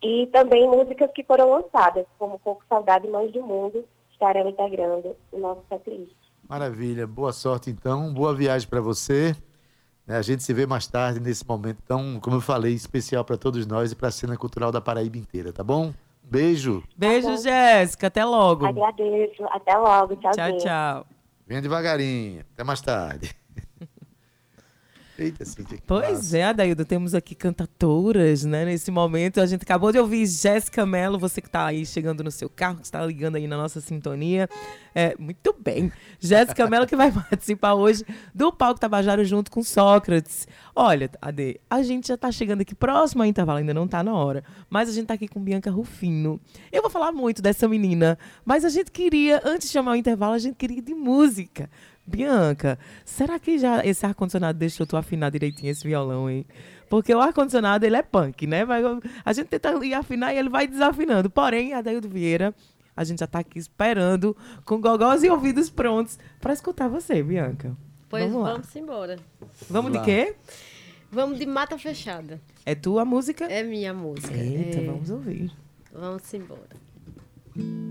[0.02, 5.16] E também músicas que foram lançadas, como Pouco Saudade e Mães do Mundo, estarão integrando
[5.32, 6.16] o nosso setlist.
[6.48, 7.06] Maravilha.
[7.06, 8.14] Boa sorte, então.
[8.14, 9.36] Boa viagem para você.
[10.08, 13.38] Né, A gente se vê mais tarde nesse momento tão, como eu falei, especial para
[13.38, 15.94] todos nós e para a cena cultural da Paraíba inteira, tá bom?
[16.30, 16.84] Beijo.
[16.96, 18.08] Beijo, Jéssica.
[18.08, 18.66] Até logo.
[18.66, 19.44] Agradeço.
[19.52, 20.16] Até logo.
[20.18, 21.06] Tchau, tchau.
[21.48, 22.46] Venha devagarinho.
[22.54, 23.36] Até mais tarde.
[25.20, 26.38] Eita, Cíntia, que Pois massa.
[26.38, 28.64] é, Adaildo, temos aqui cantatoras, né?
[28.64, 32.32] Nesse momento, a gente acabou de ouvir Jéssica Mello, você que está aí chegando no
[32.32, 34.48] seu carro, que está ligando aí na nossa sintonia.
[34.96, 35.92] É, muito bem.
[36.20, 40.48] Jéssica Mello que vai participar hoje do Palco Tabajaro junto com Sócrates.
[40.74, 44.14] Olha, Ade, a gente já está chegando aqui próximo ao intervalo, ainda não está na
[44.14, 46.40] hora, mas a gente está aqui com Bianca Rufino.
[46.72, 50.34] Eu vou falar muito dessa menina, mas a gente queria, antes de chamar o intervalo,
[50.34, 51.70] a gente queria ir de música.
[52.10, 56.46] Bianca, será que já esse ar-condicionado deixou tu afinar direitinho esse violão, hein?
[56.90, 58.66] Porque o ar-condicionado, ele é punk, né?
[58.66, 58.82] Vai-
[59.24, 61.30] a gente tenta ir afinar e ele vai desafinando.
[61.30, 62.54] Porém, Adaildo Vieira,
[62.98, 67.78] a gente já tá aqui esperando, com gogós e ouvidos prontos para escutar você, Bianca.
[68.10, 68.52] Pois Vamos lá.
[68.54, 69.20] vamos embora.
[69.70, 70.36] Vamos de quê?
[71.12, 72.42] Vamos de Mata Fechada.
[72.66, 73.46] É tua música?
[73.46, 74.36] É minha música.
[74.36, 75.52] Eita, É, vamos ouvir.
[75.94, 77.89] Vamos embora.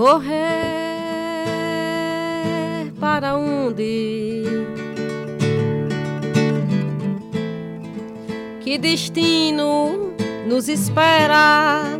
[0.00, 0.32] Correr
[2.98, 4.44] para onde?
[8.62, 10.14] Que destino
[10.46, 11.98] nos espera?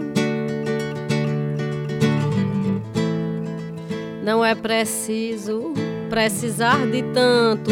[4.24, 5.74] Não é preciso
[6.08, 7.70] precisar de tanto,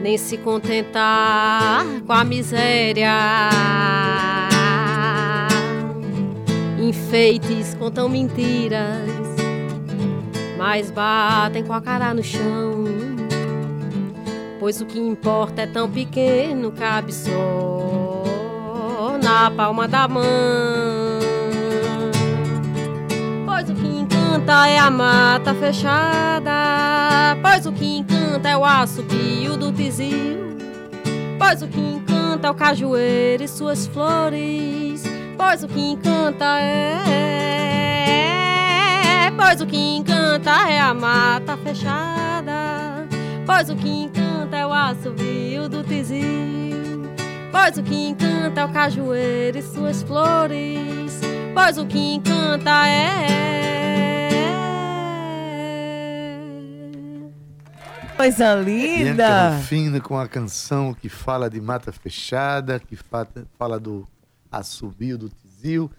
[0.00, 3.10] nem se contentar com a miséria.
[6.92, 9.08] Enfeites contam mentiras,
[10.58, 12.84] mas batem com a cara no chão.
[14.60, 18.24] Pois o que importa é tão pequeno, cabe só
[19.24, 20.22] na palma da mão.
[23.46, 26.52] Pois o que encanta é a mata fechada.
[27.40, 30.58] Pois o que encanta é o assobio do tizil.
[31.38, 34.91] Pois o que encanta é o cajueiro e suas flores.
[35.36, 37.02] Pois o que encanta é.
[39.36, 43.06] Pois o que encanta é a mata fechada.
[43.44, 47.02] Pois o que encanta é o assobio do tizil.
[47.50, 51.20] Pois o que encanta é o cajueiro e suas flores.
[51.54, 53.42] Pois o que encanta é.
[58.16, 59.58] Coisa linda!
[59.68, 62.96] Fina com a canção que fala de mata fechada, que
[63.58, 64.06] fala do
[64.52, 65.30] assobio do
[65.62, 65.90] Brasil.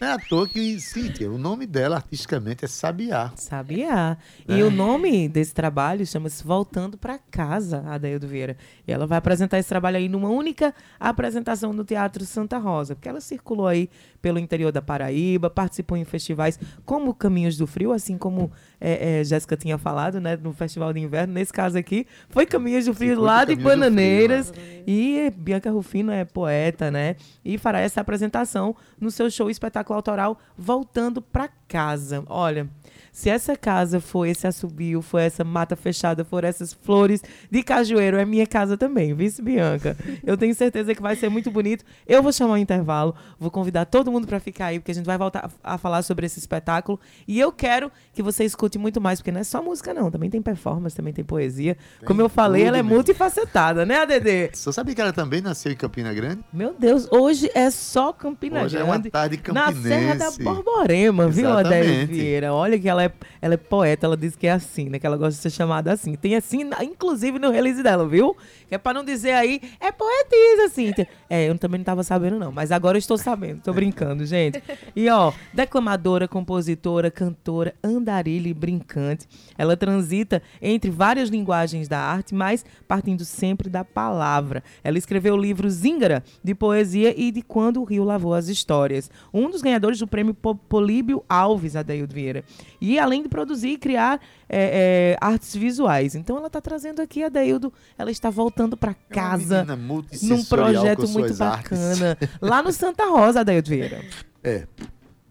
[0.00, 3.32] Não é à toa que, Cíntia, o nome dela artisticamente é Sabiá.
[3.36, 4.16] Sabiá.
[4.48, 4.56] É.
[4.56, 8.56] E o nome desse trabalho chama-se Voltando para Casa, Adaildo Vieira.
[8.86, 13.08] E ela vai apresentar esse trabalho aí numa única apresentação no Teatro Santa Rosa, porque
[13.08, 18.16] ela circulou aí pelo interior da Paraíba, participou em festivais como Caminhos do Frio, assim
[18.16, 18.50] como
[18.80, 21.34] é, é, Jéssica tinha falado, né, no Festival de Inverno.
[21.34, 24.50] Nesse caso aqui, foi Caminhos do Frio lá de Bananeiras.
[24.50, 24.82] Frio, né?
[24.86, 27.16] E Bianca Rufino é poeta, né?
[27.44, 32.22] E fará essa apresentação no seu show espetáculo autoral Voltando para Casa.
[32.28, 32.68] Olha,
[33.16, 38.18] se essa casa for esse assobio, for essa mata fechada, for essas flores de cajueiro,
[38.18, 39.96] é minha casa também, vice Bianca.
[40.22, 41.82] Eu tenho certeza que vai ser muito bonito.
[42.06, 44.94] Eu vou chamar o um intervalo, vou convidar todo mundo para ficar aí, porque a
[44.94, 47.00] gente vai voltar a falar sobre esse espetáculo.
[47.26, 50.10] E eu quero que você escute muito mais, porque não é só música, não.
[50.10, 51.74] Também tem performance, também tem poesia.
[51.98, 52.96] Tem Como eu falei, ela é mesmo.
[52.96, 54.50] multifacetada, né, ADD?
[54.52, 56.44] Você sabia que ela também nasceu em Campina Grande?
[56.52, 58.90] Meu Deus, hoje é só Campina hoje Grande.
[58.90, 59.88] Hoje é uma tarde campinense.
[59.88, 62.52] Na Serra da Borborema, viu, Adélio Vieira?
[62.52, 63.05] Olha que ela é,
[63.40, 64.98] ela é poeta, ela diz que é assim, né?
[64.98, 66.14] Que ela gosta de ser chamada assim.
[66.14, 68.36] Tem assim, inclusive no release dela, viu?
[68.68, 71.08] Que é pra não dizer aí, é poetisa, Cíntia.
[71.28, 72.52] É, eu também não tava sabendo, não.
[72.52, 73.62] Mas agora eu estou sabendo.
[73.62, 74.62] Tô brincando, gente.
[74.94, 79.26] E, ó, declamadora, compositora, cantora, andarilha e brincante.
[79.56, 84.62] Ela transita entre várias linguagens da arte, mas partindo sempre da palavra.
[84.82, 89.10] Ela escreveu o livro Zingara, de poesia e de Quando o Rio Lavou as Histórias.
[89.32, 92.44] Um dos ganhadores do prêmio Políbio Alves, Adaildo Vieira.
[92.80, 96.14] E além de produzir e criar é, é, artes visuais.
[96.14, 100.44] Então ela está trazendo aqui a Deildo, ela está voltando para é casa é num
[100.44, 102.10] projeto muito bacana.
[102.10, 102.28] Artes.
[102.40, 104.04] Lá no Santa Rosa, Adeildo Vieira.
[104.42, 104.66] É,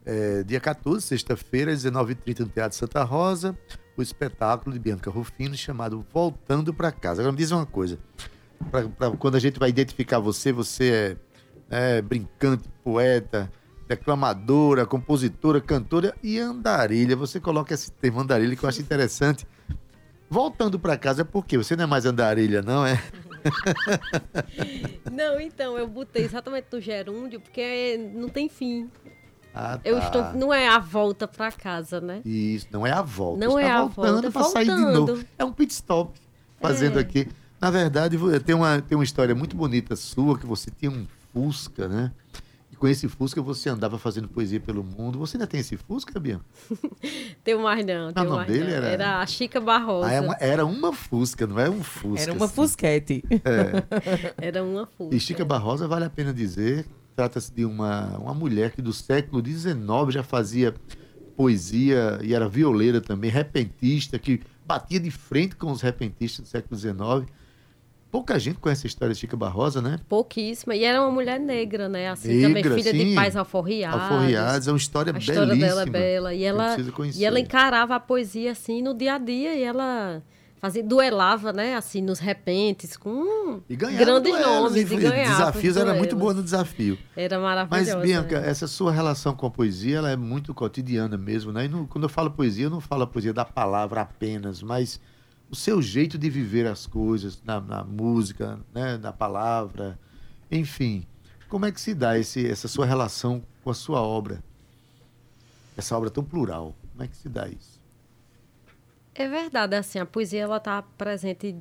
[0.05, 3.57] é dia 14, sexta-feira, 19h30, no Teatro Santa Rosa,
[3.97, 7.21] o espetáculo de Bianca Rufino chamado Voltando para Casa.
[7.21, 7.97] Agora me diz uma coisa,
[8.69, 11.17] pra, pra, quando a gente vai identificar você, você
[11.69, 13.51] é, é brincante, poeta,
[13.87, 17.15] declamadora, compositora, cantora e andarilha.
[17.15, 19.47] Você coloca esse termo andarilha que eu acho interessante.
[20.29, 21.57] Voltando para casa, por quê?
[21.57, 23.01] Você não é mais andarilha, não é?
[25.11, 28.89] não, então, eu botei exatamente no gerúndio porque não tem fim.
[29.53, 29.81] Ah, tá.
[29.89, 32.21] Eu estou, não é a volta para casa, né?
[32.25, 33.45] Isso, não é a volta.
[33.45, 35.23] Não é a voltando para sair de novo.
[35.37, 36.19] É um pit stop
[36.59, 37.01] fazendo é.
[37.01, 37.27] aqui.
[37.61, 41.87] Na verdade, tem uma, tem uma história muito bonita sua que você tinha um Fusca,
[41.87, 42.11] né?
[42.75, 45.17] E com esse Fusca você andava fazendo poesia pelo mundo.
[45.19, 46.41] Você ainda tem esse Fusca, Bia?
[47.41, 48.11] tem mais não.
[48.11, 48.69] Tem o nome dele não.
[48.71, 48.87] era...
[48.87, 50.07] Era a Chica Barrosa.
[50.07, 52.21] Ah, era, é uma, era, uma, Fusca, não é um Fusca.
[52.21, 52.55] Era uma assim.
[52.55, 53.23] Fusquete.
[53.31, 54.35] É.
[54.47, 55.15] era uma Fusca.
[55.15, 56.85] E Chica Barrosa, vale a pena dizer,
[57.15, 59.77] trata-se de uma, uma mulher que do século XIX
[60.09, 60.73] já fazia
[61.37, 66.77] poesia e era violeira também, repentista, que batia de frente com os repentistas do século
[66.77, 67.31] XIX
[68.11, 69.99] Pouca gente conhece a história de Chica Barrosa, né?
[70.07, 70.73] Pouquíssima.
[70.75, 72.09] E era uma mulher negra, né?
[72.09, 73.09] Assim, negra, também filha sim.
[73.09, 74.01] de pais alforriados.
[74.01, 75.41] Alforriados, é uma história belíssima.
[75.41, 76.33] A história dela é bela.
[76.33, 76.77] E ela,
[77.13, 79.55] e ela encarava a poesia, assim, no dia a dia.
[79.55, 80.23] E ela
[80.65, 81.75] fazia, duelava, né?
[81.75, 84.91] Assim, nos repentes, com grandes duelos, nomes.
[84.91, 86.97] E, e ganhava desafios, era muito boa no desafio.
[87.15, 87.97] Era maravilhosa.
[87.97, 88.49] Mas, Bianca, né?
[88.49, 91.65] essa sua relação com a poesia, ela é muito cotidiana mesmo, né?
[91.65, 94.99] E quando eu falo poesia, eu não falo a poesia da palavra apenas, mas
[95.49, 99.99] o seu jeito de viver as coisas na, na música, né, na palavra,
[100.51, 101.05] enfim.
[101.47, 104.43] Como é que se dá esse, essa sua relação com a sua obra?
[105.77, 106.75] Essa obra tão plural.
[106.91, 107.79] Como é que se dá isso?
[109.13, 111.55] É verdade, assim, a poesia ela está presente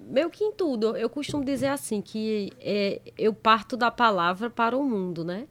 [0.00, 0.96] meio que em tudo.
[0.96, 5.46] Eu costumo dizer assim que é, eu parto da palavra para o mundo, né?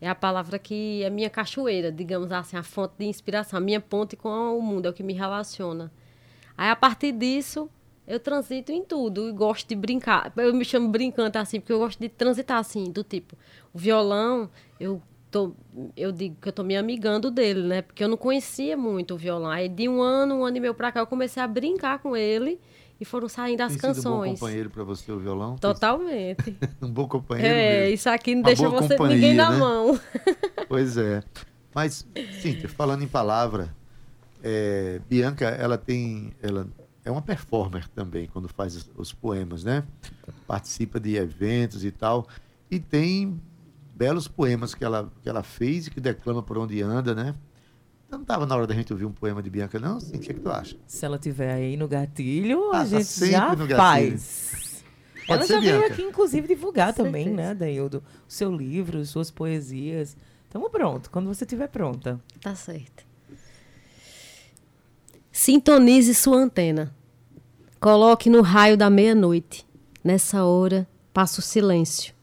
[0.00, 3.80] É a palavra que é minha cachoeira, digamos assim, a fonte de inspiração, a minha
[3.80, 5.90] ponte com o mundo, é o que me relaciona.
[6.56, 7.68] Aí, a partir disso,
[8.06, 10.32] eu transito em tudo e gosto de brincar.
[10.36, 13.36] Eu me chamo brincante assim, porque eu gosto de transitar assim, do tipo,
[13.72, 15.52] o violão, eu tô,
[15.96, 17.82] eu digo que eu tô me amigando dele, né?
[17.82, 19.50] Porque eu não conhecia muito o violão.
[19.50, 22.16] Aí de um ano, um ano e meio pra cá, eu comecei a brincar com
[22.16, 22.60] ele
[23.00, 24.02] e foram saindo as Tem canções.
[24.02, 25.56] Sido um bom companheiro para você o violão?
[25.56, 26.56] Totalmente.
[26.80, 27.52] um bom companheiro.
[27.52, 27.94] É, mesmo.
[27.94, 29.56] isso aqui não Uma deixa você ninguém na né?
[29.58, 29.98] mão.
[30.68, 31.22] pois é.
[31.74, 32.06] Mas,
[32.40, 33.74] Cíntia, falando em palavra,
[34.46, 36.34] é, Bianca, ela tem.
[36.42, 36.68] Ela
[37.02, 39.84] é uma performer também quando faz os, os poemas, né?
[40.46, 42.28] Participa de eventos e tal.
[42.70, 43.40] E tem
[43.94, 47.34] belos poemas que ela, que ela fez e que declama por onde anda, né?
[48.10, 49.96] Não estava na hora da gente ouvir um poema de Bianca, não?
[49.96, 50.76] O que, é que tu acha?
[50.86, 53.26] Se ela tiver aí no gatilho, ah, a gente tá
[53.66, 54.84] já faz.
[55.26, 55.78] Pode ela já Bianca.
[55.78, 57.48] veio aqui, inclusive, divulgar Com também, certeza.
[57.48, 58.02] né, Daildo?
[58.28, 60.16] O seu livro, suas poesias.
[60.44, 62.20] Estamos pronto, quando você estiver pronta.
[62.40, 63.03] Tá certo.
[65.44, 66.90] Sintonize sua antena.
[67.78, 69.66] Coloque no raio da meia-noite.
[70.02, 72.14] Nessa hora, passa o silêncio.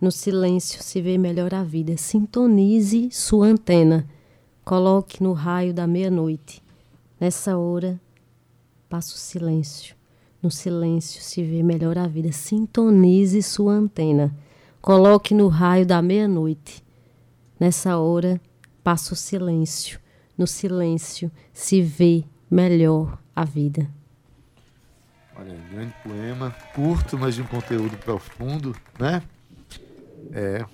[0.00, 1.96] No silêncio se vê melhor a vida.
[1.96, 4.08] Sintonize sua antena.
[4.64, 6.60] Coloque no raio da meia-noite.
[7.20, 8.00] Nessa hora,
[8.88, 9.94] passa o silêncio.
[10.42, 12.32] No silêncio se vê melhor a vida.
[12.32, 14.36] Sintonize sua antena.
[14.80, 16.82] Coloque no raio da meia-noite.
[17.60, 18.40] Nessa hora,
[18.82, 20.01] passa o silêncio.
[20.36, 23.88] No silêncio se vê melhor a vida.
[25.34, 29.22] Olha, grande poema, curto, mas de um conteúdo profundo, né?
[30.32, 30.64] É.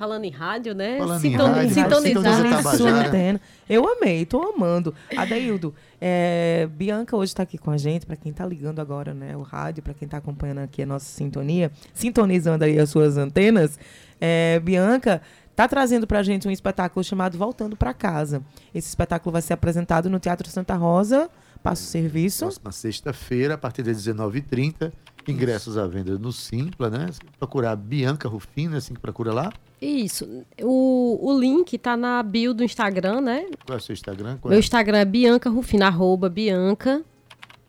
[0.00, 0.96] Falando em rádio, né?
[0.96, 2.76] Falando em rádio, sintonizar.
[2.76, 3.38] sua antena.
[3.68, 4.94] Eu amei, tô amando.
[5.14, 9.36] Adaildo, é, Bianca hoje está aqui com a gente, para quem está ligando agora, né?
[9.36, 13.78] O rádio, para quem está acompanhando aqui a nossa sintonia, sintonizando aí as suas antenas.
[14.18, 15.20] É, Bianca
[15.60, 18.42] está trazendo para a gente um espetáculo chamado Voltando para Casa.
[18.74, 21.28] Esse espetáculo vai ser apresentado no Teatro Santa Rosa,
[21.62, 22.46] Passo Serviço.
[22.46, 24.90] Próxima sexta-feira, a partir das 19h30.
[25.28, 27.10] Ingressos à venda no Simpla, né?
[27.38, 29.52] Procurar Bianca Rufino, assim que procura lá.
[29.82, 30.26] Isso.
[30.62, 33.44] O, o link tá na bio do Instagram, né?
[33.66, 34.38] Qual é o seu Instagram?
[34.38, 34.60] Qual Meu é?
[34.60, 37.02] Instagram é Bianca Rufino, arroba Bianca.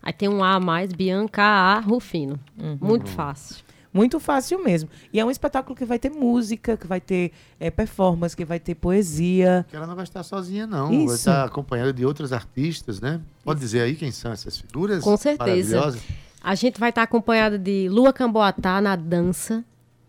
[0.02, 2.40] Aí tem um A a mais, Bianca A Rufino.
[2.58, 2.78] Uhum.
[2.80, 3.58] Muito fácil.
[3.94, 4.90] Muito fácil mesmo.
[5.12, 8.60] E é um espetáculo que vai ter música, que vai ter é, performance, que vai
[8.60, 9.66] ter poesia.
[9.70, 10.92] Que ela não vai estar sozinha, não.
[10.92, 11.08] Isso.
[11.08, 13.20] Vai estar acompanhada de outros artistas, né?
[13.44, 13.68] Pode Isso.
[13.68, 15.04] dizer aí quem são essas figuras?
[15.04, 15.94] Com certeza.
[16.42, 19.64] A gente vai estar acompanhada de Lua Camboatá na dança,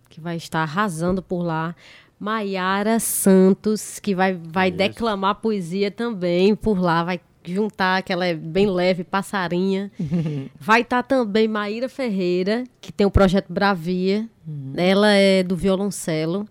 [0.08, 1.74] que vai estar arrasando por lá.
[2.18, 8.34] Maiara Santos, que vai, vai declamar poesia também por lá, vai juntar, que ela é
[8.34, 9.90] bem leve, passarinha.
[10.60, 14.28] vai estar também Maíra Ferreira, que tem o projeto Bravia.
[14.46, 14.74] Uhum.
[14.76, 16.46] Ela é do violoncelo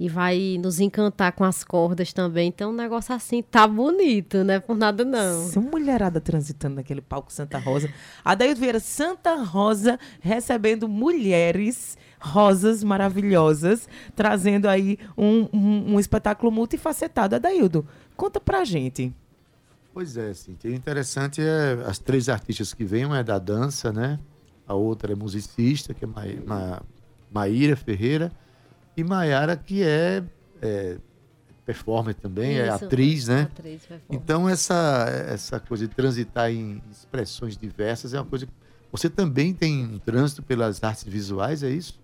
[0.00, 2.48] e vai nos encantar com as cordas também.
[2.48, 5.46] Então, um negócio assim tá bonito, não é por nada não.
[5.50, 7.92] Uma mulherada transitando naquele palco Santa Rosa.
[8.24, 16.50] A Daildo Vieira Santa Rosa recebendo mulheres rosas maravilhosas, trazendo aí um, um, um espetáculo
[16.50, 17.36] multifacetado.
[17.36, 19.12] Adaildo, conta pra gente.
[19.92, 20.56] Pois é, sim.
[20.64, 24.18] O interessante é as três artistas que vêm, uma é da dança, né?
[24.66, 26.82] A outra é musicista, que é Ma Ma
[27.32, 28.32] Maíra Ferreira
[28.96, 30.22] e Maiara, que é,
[30.60, 30.96] é
[31.64, 33.42] performer também, é Isso, é atriz, né?
[33.42, 38.48] Atriz, então, essa, essa coisa de transitar em expressões diversas é uma coisa.
[38.90, 41.99] Você também tem um trânsito pelas artes visuais, é isso?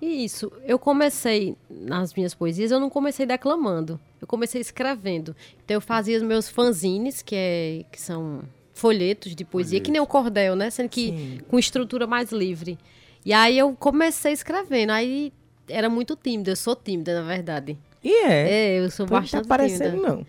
[0.00, 0.52] Isso.
[0.64, 5.34] Eu comecei nas minhas poesias, eu não comecei declamando, eu comecei escrevendo.
[5.64, 8.42] Então, eu fazia os meus fanzines, que, é, que são
[8.74, 10.68] folhetos de poesia, que nem o cordel, né?
[10.68, 11.40] Sendo que Sim.
[11.48, 12.78] com estrutura mais livre.
[13.24, 14.90] E aí eu comecei escrevendo.
[14.90, 15.32] Aí
[15.68, 17.78] era muito tímida, eu sou tímida, na verdade.
[18.06, 18.50] E é?
[18.52, 20.08] É, eu sou bastante tá parecendo, tímida.
[20.08, 20.26] não.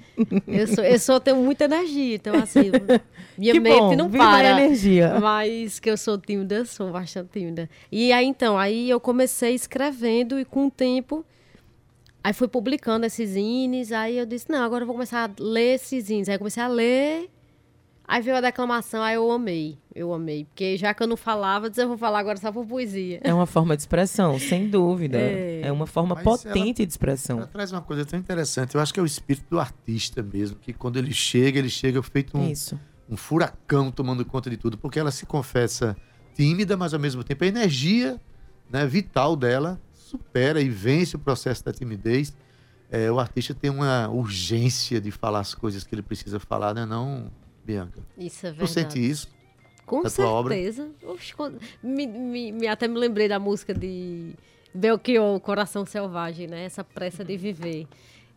[0.48, 2.72] Eu sou, eu sou, tenho muita energia, então assim,
[3.38, 4.50] minha que mente bom, não para.
[4.50, 5.20] Energia.
[5.20, 7.70] Mas que eu sou tímida, eu sou bastante tímida.
[7.92, 11.24] E aí, então, aí eu comecei escrevendo e com o tempo,
[12.24, 15.76] aí fui publicando esses zines, aí eu disse, não, agora eu vou começar a ler
[15.76, 16.28] esses zines.
[16.30, 17.30] Aí eu comecei a ler
[18.08, 19.78] Aí veio a declamação, aí eu amei.
[19.94, 20.46] Eu amei.
[20.46, 23.20] Porque já que eu não falava, eu vou falar agora só por poesia.
[23.22, 25.18] É uma forma de expressão, sem dúvida.
[25.18, 27.40] É, é uma forma Mas potente ela, de expressão.
[27.40, 28.76] Ela traz uma coisa tão interessante.
[28.76, 32.02] Eu acho que é o espírito do artista mesmo, que quando ele chega, ele chega
[32.02, 32.80] feito um, Isso.
[33.10, 34.78] um furacão tomando conta de tudo.
[34.78, 35.98] Porque ela se confessa
[36.34, 38.22] tímida, mas ao mesmo tempo a energia
[38.70, 42.34] né, vital dela supera e vence o processo da timidez.
[42.90, 46.82] é, o artista tem uma urgência de falar as coisas que ele precisa falar, não
[46.84, 47.32] é não,
[47.68, 48.02] Bianca?
[48.18, 48.72] Isso é verdade.
[48.72, 49.28] Tu sente isso?
[49.86, 50.90] Com certeza.
[51.04, 51.34] Oxe,
[51.84, 54.34] me, me, me, até me lembrei da música de
[54.74, 56.64] Belchior, Coração Selvagem, né?
[56.64, 57.86] Essa pressa de viver.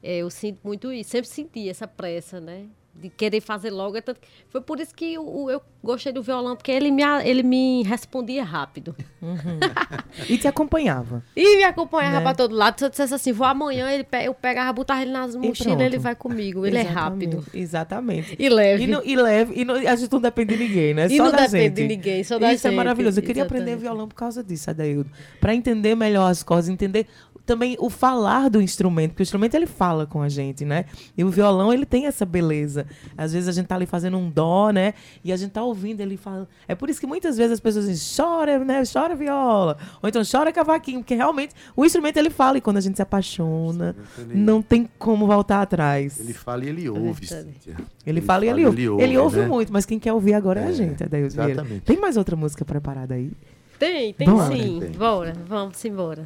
[0.03, 2.67] É, eu sinto muito isso, sempre senti essa pressa, né?
[2.95, 3.97] De querer fazer logo.
[3.97, 4.03] É
[4.49, 8.45] foi por isso que eu, eu, gostei do violão, porque ele me, ele me respondia
[8.45, 8.95] rápido.
[9.23, 9.59] Uhum.
[10.29, 11.25] e te acompanhava.
[11.35, 12.23] E me acompanhava né?
[12.23, 12.79] para todo lado.
[12.79, 16.15] Se eu dissesse assim, vou amanhã, ele, eu pegava, botava ele nas mochilas, ele vai
[16.15, 16.67] comigo.
[16.67, 17.27] Ele Exatamente.
[17.27, 17.47] é rápido.
[17.55, 18.37] Exatamente.
[18.39, 18.85] E leve.
[18.85, 19.61] E, não, e leve.
[19.61, 21.07] E não, a gente não depende de ninguém, né?
[21.07, 21.75] E só não da depende gente.
[21.75, 22.75] de ninguém, só da Isso é gente.
[22.75, 23.19] é maravilhoso.
[23.21, 23.63] Eu queria Exatamente.
[23.63, 25.11] aprender violão por causa disso, Adaildo.
[25.41, 27.07] Para entender melhor as coisas, entender
[27.51, 30.85] também o falar do instrumento, porque o instrumento ele fala com a gente, né?
[31.19, 32.87] E o violão ele tem essa beleza.
[33.19, 34.95] Às vezes a gente tá ali fazendo um dó, né?
[35.25, 36.47] E a gente tá ouvindo ele falando.
[36.69, 38.85] É por isso que muitas vezes as pessoas dizem, chora, né?
[38.85, 39.77] Chora viola.
[40.01, 43.03] Ou então chora cavaquinho, porque realmente o instrumento ele fala e quando a gente se
[43.03, 44.35] apaixona, ele...
[44.37, 46.21] não tem como voltar atrás.
[46.21, 47.27] Ele fala e ele ouve.
[47.33, 47.77] ele,
[48.07, 48.81] ele, fala e ele ouve.
[48.81, 49.47] Ele ouve, ele ouve né?
[49.49, 51.81] muito, mas quem quer ouvir agora é, é a gente, é Exatamente.
[51.81, 53.33] Tem mais outra música preparada aí?
[53.77, 54.55] Tem, tem Bora.
[54.55, 54.79] sim.
[54.79, 54.93] Tem.
[54.93, 56.23] Bora, vamos embora.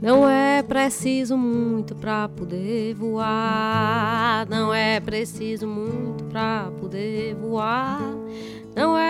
[0.00, 4.46] Não é preciso muito para poder voar.
[4.48, 8.00] Não é preciso muito para poder voar.
[8.74, 9.07] Não é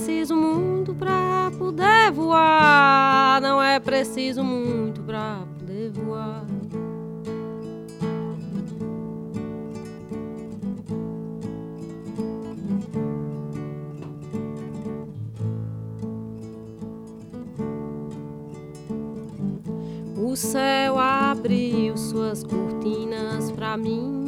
[0.00, 3.38] preciso muito pra poder voar.
[3.42, 6.46] Não é preciso muito pra poder voar.
[20.16, 24.19] O céu abriu suas cortinas pra mim.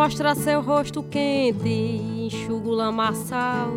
[0.00, 3.70] Mostra seu rosto quente, enxuga o lamaçal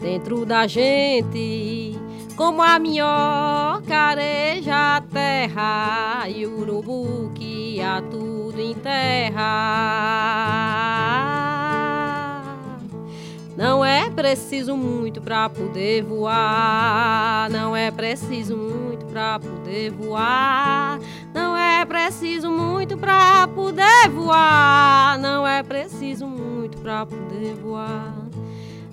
[0.00, 1.94] dentro da gente.
[2.34, 9.36] Como a minhoca areja a terra e o urubu que a tudo enterra.
[13.54, 17.50] Não é preciso muito para poder voar.
[17.50, 20.98] Não é preciso muito para poder voar.
[21.96, 25.18] Preciso muito para poder voar.
[25.18, 28.14] Não é preciso muito para poder voar.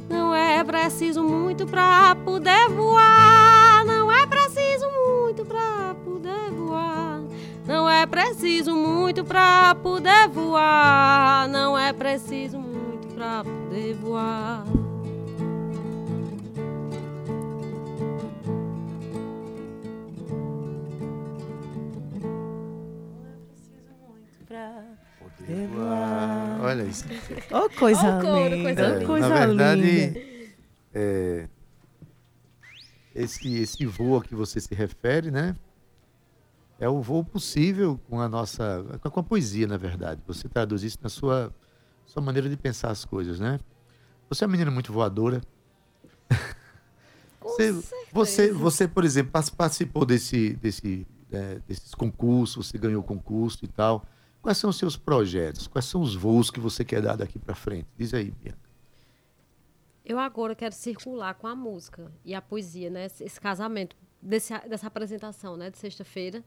[0.10, 3.84] Não é preciso muito para poder voar.
[3.84, 7.22] Não é preciso muito para poder voar.
[7.68, 11.50] Não é preciso muito para poder voar.
[11.50, 14.64] Não é preciso muito pra poder voar.
[26.62, 27.06] Olha isso.
[27.52, 28.64] Oh, coisa oh, linda.
[28.64, 30.20] Coisa, é, coisa na verdade, linda.
[30.94, 31.48] É,
[33.16, 35.56] esse, esse voo a que você se refere, né?
[36.80, 38.84] É o voo possível com a nossa.
[39.02, 40.22] com a poesia, na verdade.
[40.28, 41.54] Você traduz isso na sua
[42.06, 43.60] sua maneira de pensar as coisas, né?
[44.30, 45.42] Você é uma menina muito voadora.
[47.40, 47.72] você,
[48.12, 54.06] você, você, por exemplo, participou desse, desse, é, desses concursos, você ganhou concurso e tal.
[54.44, 55.68] Quais são os seus projetos?
[55.68, 57.88] Quais são os voos que você quer dar daqui para frente?
[57.98, 58.60] Diz aí, Bianca.
[60.06, 63.06] Eu agora quero circular com a música e a poesia, né?
[63.06, 65.70] Esse casamento desse, dessa apresentação, né?
[65.70, 66.44] De sexta-feira.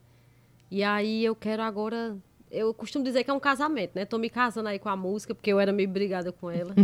[0.71, 2.15] E aí eu quero agora
[2.51, 4.05] eu costumo dizer que é um casamento, né?
[4.05, 6.75] Tô me casando aí com a música, porque eu era meio brigada com ela.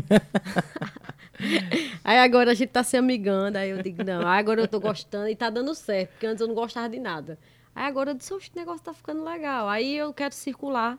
[2.03, 5.29] aí agora a gente tá se amigando, aí eu digo, não, agora eu tô gostando
[5.29, 7.39] e tá dando certo, porque antes eu não gostava de nada.
[7.75, 9.69] Aí agora eu disse, o negócio tá ficando legal.
[9.69, 10.99] Aí eu quero circular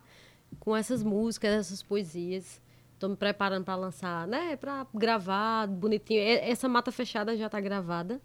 [0.60, 2.62] com essas músicas, essas poesias.
[2.98, 4.56] Tô me preparando para lançar, né?
[4.56, 6.22] Para gravar bonitinho.
[6.22, 8.22] Essa mata fechada já tá gravada.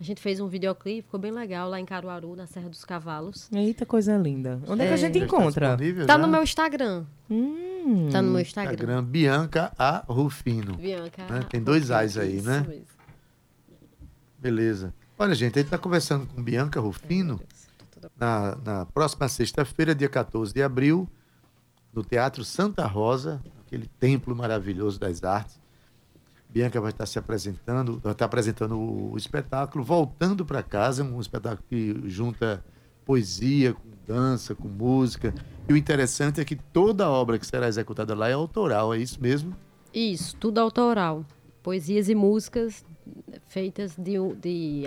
[0.00, 3.50] A gente fez um videoclipe, ficou bem legal lá em Caruaru, na Serra dos Cavalos.
[3.52, 4.58] Eita, coisa linda.
[4.66, 5.76] Onde é, é que a gente encontra?
[5.76, 7.04] Tá, tá no meu Instagram.
[7.30, 8.08] Hum.
[8.10, 8.72] Tá no meu Instagram.
[8.72, 10.02] Instagram Bianca A.
[10.08, 10.74] Rufino.
[10.76, 11.26] Bianca.
[11.28, 11.46] Né?
[11.50, 12.64] Tem dois A's aí, né?
[12.66, 12.84] Mesmo.
[14.38, 14.94] Beleza.
[15.18, 17.38] Olha, gente, a gente está conversando com Bianca Rufino
[18.18, 21.08] na, na próxima sexta-feira, dia 14 de abril,
[21.92, 25.60] no Teatro Santa Rosa, aquele templo maravilhoso das artes.
[26.48, 31.64] Bianca vai estar se apresentando, vai estar apresentando o espetáculo Voltando para Casa, um espetáculo
[31.68, 32.64] que junta
[33.04, 35.32] poesia com dança, com música.
[35.68, 38.98] E o interessante é que toda a obra que será executada lá é autoral, é
[38.98, 39.54] isso mesmo?
[39.94, 41.24] Isso, tudo autoral.
[41.62, 42.84] Poesias e músicas
[43.46, 44.84] feitas de, de,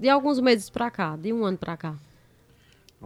[0.00, 1.94] de alguns meses para cá, de um ano para cá.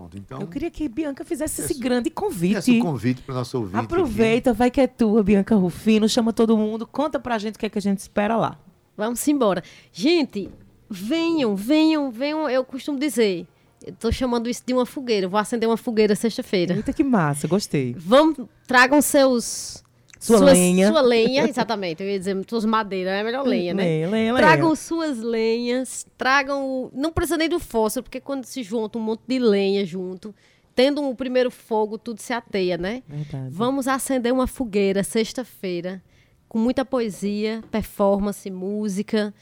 [0.00, 0.40] Pronto, então.
[0.40, 2.56] Eu queria que Bianca fizesse esse grande convite.
[2.56, 3.84] Esse convite para o nosso ouvinte.
[3.84, 4.58] Aproveita, aqui.
[4.58, 7.68] vai que é tua, Bianca Rufino, chama todo mundo, conta pra gente o que é
[7.68, 8.58] que a gente espera lá.
[8.96, 9.62] Vamos embora.
[9.92, 10.48] Gente,
[10.88, 13.46] venham, venham, venham, eu costumo dizer.
[13.86, 15.28] Eu tô chamando isso de uma fogueira.
[15.28, 16.74] vou acender uma fogueira sexta-feira.
[16.74, 17.94] Eita, que massa, gostei.
[17.98, 19.82] Vamos, tragam seus
[20.20, 20.92] sua suas, lenha.
[20.92, 22.02] Sua lenha, exatamente.
[22.02, 23.82] Eu ia dizer suas madeiras, é melhor lenha, né?
[23.82, 24.76] Lenha, lenha, tragam lenha.
[24.76, 26.90] suas lenhas, tragam.
[26.92, 30.34] Não precisa nem do fósforo, porque quando se junta um monte de lenha junto,
[30.74, 33.02] tendo o um primeiro fogo, tudo se ateia, né?
[33.08, 33.48] Verdade.
[33.50, 36.02] Vamos acender uma fogueira sexta-feira,
[36.46, 39.32] com muita poesia, performance, música,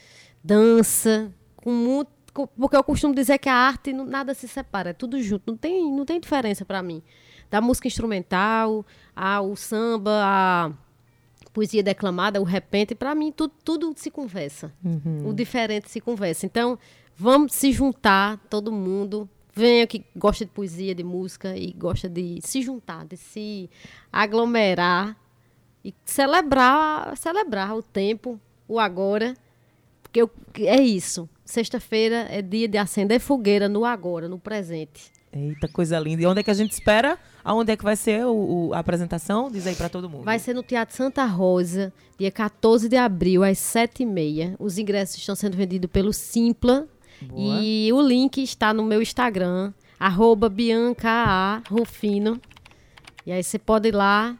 [0.44, 2.12] dança, com muito.
[2.56, 5.90] Porque eu costumo dizer que a arte nada se separa, é tudo junto, não tem,
[5.90, 7.02] não tem diferença para mim
[7.50, 8.84] da música instrumental,
[9.14, 10.72] ao samba, a
[11.52, 14.72] poesia declamada, o repente, para mim tudo, tudo se conversa.
[14.84, 15.28] Uhum.
[15.28, 16.46] O diferente se conversa.
[16.46, 16.78] Então,
[17.16, 19.28] vamos se juntar, todo mundo.
[19.54, 23.68] Venha que gosta de poesia, de música e gosta de se juntar, de se
[24.12, 25.16] aglomerar
[25.84, 29.34] e celebrar, celebrar o tempo, o agora.
[30.00, 30.30] Porque eu,
[30.60, 31.28] é isso.
[31.44, 35.17] Sexta-feira é dia de acender fogueira no agora, no presente.
[35.32, 36.22] Eita, coisa linda.
[36.22, 37.18] E onde é que a gente espera?
[37.44, 39.50] Aonde é que vai ser o, o, a apresentação?
[39.50, 40.24] Diz aí para todo mundo.
[40.24, 44.56] Vai ser no Teatro Santa Rosa, dia 14 de abril, às 7h30.
[44.58, 46.86] Os ingressos estão sendo vendidos pelo Simpla.
[47.20, 47.60] Boa.
[47.62, 52.40] E o link está no meu Instagram, arroba Bianca Rufino.
[53.26, 54.38] E aí você pode ir lá,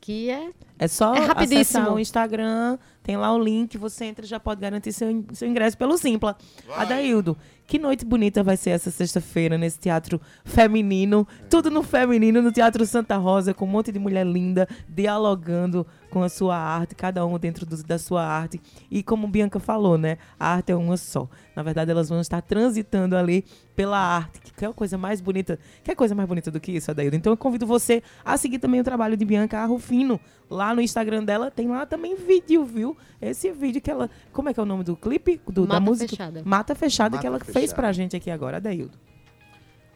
[0.00, 0.50] que é
[0.82, 4.60] é só é acessar o Instagram, tem lá o link, você entra e já pode
[4.60, 6.36] garantir seu, seu ingresso pelo Simpla.
[6.66, 6.80] Vai.
[6.80, 7.38] Adaildo,
[7.72, 11.26] que noite bonita vai ser essa sexta-feira nesse teatro feminino.
[11.40, 11.46] É.
[11.46, 16.22] Tudo no feminino, no Teatro Santa Rosa, com um monte de mulher linda, dialogando com
[16.22, 18.60] a sua arte, cada uma dentro do, da sua arte.
[18.90, 20.18] E como Bianca falou, né?
[20.38, 21.26] A arte é uma só.
[21.56, 25.58] Na verdade, elas vão estar transitando ali pela arte, que é a coisa mais bonita.
[25.82, 27.16] Que é coisa mais bonita do que isso, Adaildo?
[27.16, 30.20] Então eu convido você a seguir também o trabalho de Bianca Arrufino.
[30.50, 32.94] Lá no Instagram dela tem lá também vídeo, viu?
[33.20, 34.10] Esse vídeo que ela.
[34.32, 35.40] Como é que é o nome do clipe?
[35.48, 36.10] Do, Mata da música?
[36.10, 36.42] Fechada.
[36.44, 37.58] Mata Fechada, Mata que ela fechada.
[37.58, 38.98] fez pra gente aqui agora, Adaildo.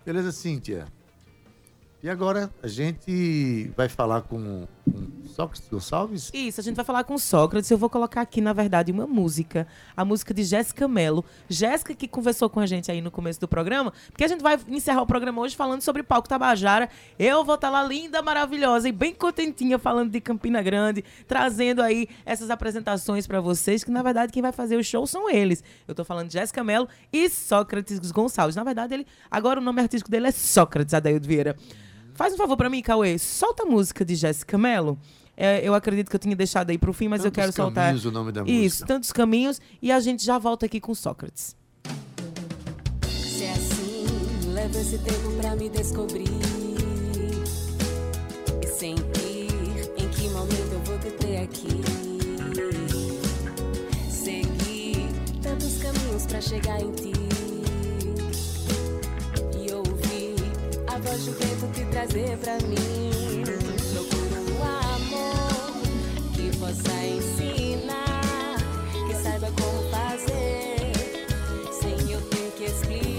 [0.05, 0.87] Beleza, Cíntia.
[2.03, 4.69] E agora a gente vai falar com
[5.37, 6.31] Sócrates Gonçalves?
[6.33, 7.71] Isso, a gente vai falar com Sócrates.
[7.71, 9.67] Eu vou colocar aqui, na verdade, uma música.
[9.95, 11.23] A música de Jéssica Mello.
[11.47, 14.59] Jéssica que conversou com a gente aí no começo do programa, porque a gente vai
[14.69, 16.89] encerrar o programa hoje falando sobre Palco Tabajara.
[17.19, 21.83] Eu vou estar tá lá linda, maravilhosa e bem contentinha falando de Campina Grande, trazendo
[21.83, 25.63] aí essas apresentações para vocês, que na verdade quem vai fazer o show são eles.
[25.87, 28.57] Eu tô falando de Jéssica Mello e Sócrates Gonçalves.
[28.57, 31.57] Na verdade, ele agora o nome artístico dele é Sócrates Adaildo Vieira.
[32.17, 33.19] Faz um favor para mim, Cauê.
[33.19, 34.99] Solta a música de Jéssica Mello.
[35.37, 37.85] É, eu acredito que eu tinha deixado aí pro fim, mas tantos eu quero soltar.
[37.89, 38.59] Caminhos, o nome da música.
[38.59, 39.61] Isso, tantos caminhos.
[39.83, 41.55] E a gente já volta aqui com Sócrates.
[43.11, 44.07] Se é assim,
[44.55, 46.25] leva esse tempo pra me descobrir.
[48.63, 51.83] E sentir em que momento eu vou te ter aqui.
[54.11, 55.07] Seguir
[55.43, 57.36] tantos caminhos pra chegar em ti.
[60.99, 63.43] Voz do vento te trazer pra mim.
[63.93, 65.83] Procuro um amor
[66.33, 68.57] que possa ensinar,
[69.07, 70.93] que saiba como fazer,
[71.81, 73.16] sem eu ter que explicar.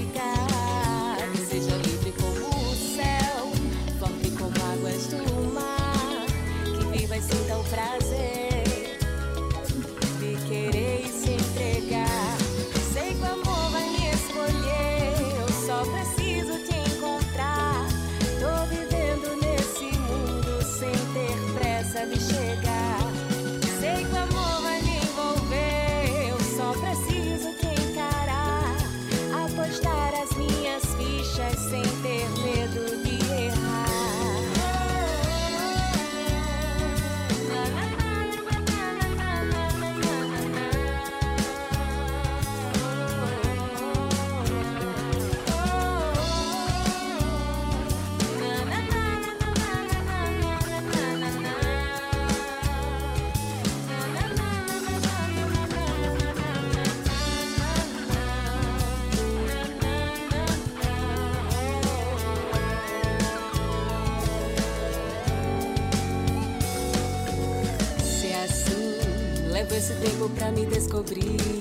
[69.87, 71.56] Esse tempo pra me descobrir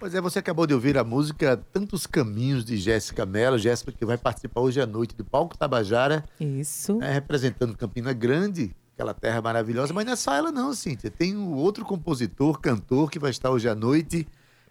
[0.00, 3.58] Pois é, você acabou de ouvir a música Tantos Caminhos de Jéssica Mello.
[3.58, 6.96] Jéssica que vai participar hoje à noite do Palco Tabajara, Isso.
[6.96, 9.92] né, representando Campina Grande, aquela terra maravilhosa.
[9.92, 11.10] Mas não é só ela não, Cíntia.
[11.10, 14.26] Tem um outro compositor, cantor, que vai estar hoje à noite,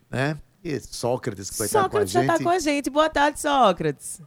[0.09, 0.36] né?
[0.63, 2.39] E Sócrates, que vai Sócrates estar já com a gente.
[2.39, 2.89] tá com a gente.
[2.89, 4.21] Boa tarde, Sócrates.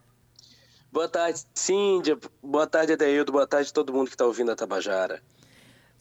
[0.93, 2.17] Boa tarde, Cíndia.
[2.41, 3.33] Boa tarde, Adeildo.
[3.33, 5.21] Boa tarde a todo mundo que está ouvindo a Tabajara.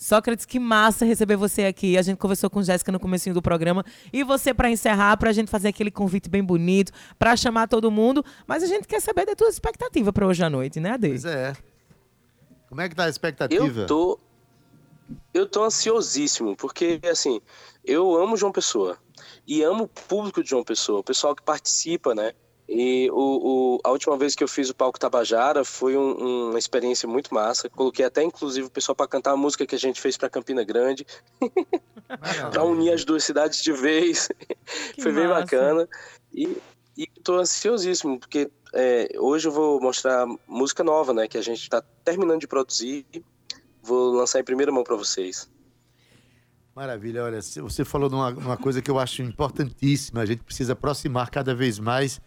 [0.01, 1.95] Sócrates, que massa receber você aqui.
[1.95, 3.85] A gente conversou com Jéssica no comecinho do programa.
[4.11, 7.91] E você, para encerrar, para a gente fazer aquele convite bem bonito, para chamar todo
[7.91, 8.25] mundo.
[8.47, 11.07] Mas a gente quer saber da tua expectativa para hoje à noite, né, Ade?
[11.07, 11.53] Pois é.
[12.67, 13.81] Como é que tá a expectativa?
[13.81, 14.19] Eu tô,
[15.35, 17.39] eu tô ansiosíssimo, porque, assim,
[17.85, 18.97] eu amo João Pessoa.
[19.45, 22.33] E amo o público de João Pessoa, o pessoal que participa, né?
[22.74, 26.57] E o, o- a última vez que eu fiz o Palco Tabajara foi um- uma
[26.57, 27.69] experiência muito massa.
[27.69, 30.63] Coloquei até, inclusive, o pessoal para cantar a música que a gente fez para Campina
[30.63, 31.05] Grande,
[32.51, 34.30] para unir as duas cidades de vez.
[35.01, 35.41] Foi bem massa.
[35.41, 35.89] bacana.
[36.34, 36.57] E,
[36.97, 41.28] e tô ansiosíssimo, porque é, hoje eu vou mostrar música nova, né?
[41.28, 43.05] Que a gente está terminando de produzir.
[43.84, 45.49] Vou lançar em primeira mão para vocês.
[46.74, 51.30] Maravilha, olha, você falou numa, numa coisa que eu acho importantíssima, a gente precisa aproximar
[51.30, 52.22] cada vez mais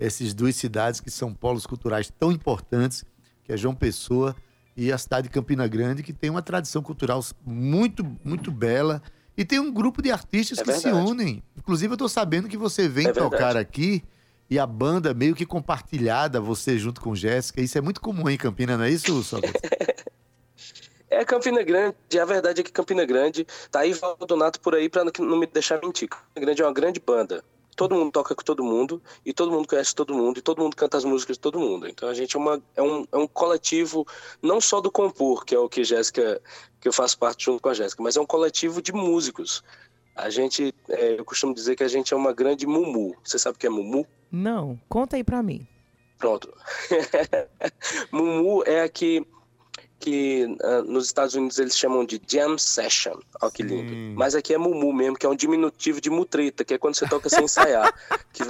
[0.00, 3.04] essas duas cidades que são polos culturais tão importantes,
[3.44, 4.34] que é João Pessoa
[4.76, 9.02] e a cidade de Campina Grande, que tem uma tradição cultural muito, muito bela,
[9.36, 11.10] e tem um grupo de artistas É que se verdade.
[11.10, 11.42] unem.
[11.56, 13.58] Inclusive, eu estou sabendo que você vem É tocar verdade.
[13.58, 14.02] aqui
[14.48, 17.60] e a banda meio que compartilhada, você junto com Jéssica.
[17.60, 19.60] Isso é muito comum em Campina, não é isso, Sócrates?
[21.12, 25.04] É Campina Grande, a verdade é que Campina Grande tá aí Valdonato por aí para
[25.04, 26.08] não me deixar mentir.
[26.08, 27.42] Campina Grande é uma grande banda.
[27.80, 30.76] Todo mundo toca com todo mundo, e todo mundo conhece todo mundo, e todo mundo
[30.76, 31.88] canta as músicas de todo mundo.
[31.88, 34.06] Então a gente é, uma, é, um, é um coletivo,
[34.42, 36.42] não só do Compor, que é o que Jéssica,
[36.78, 39.64] que eu faço parte junto com a Jéssica, mas é um coletivo de músicos.
[40.14, 43.16] A gente, é, eu costumo dizer que a gente é uma grande mumu.
[43.24, 44.06] Você sabe o que é mumu?
[44.30, 45.66] Não, conta aí para mim.
[46.18, 46.52] Pronto.
[48.12, 49.26] Mumu é a que,
[50.00, 53.18] que ah, nos Estados Unidos eles chamam de jam session.
[53.40, 53.90] Olha que lindo.
[53.90, 54.14] Sim.
[54.16, 57.06] Mas aqui é Mumu mesmo, que é um diminutivo de mutreta, que é quando você
[57.06, 57.92] toca sem ensaiar.
[58.32, 58.44] Que-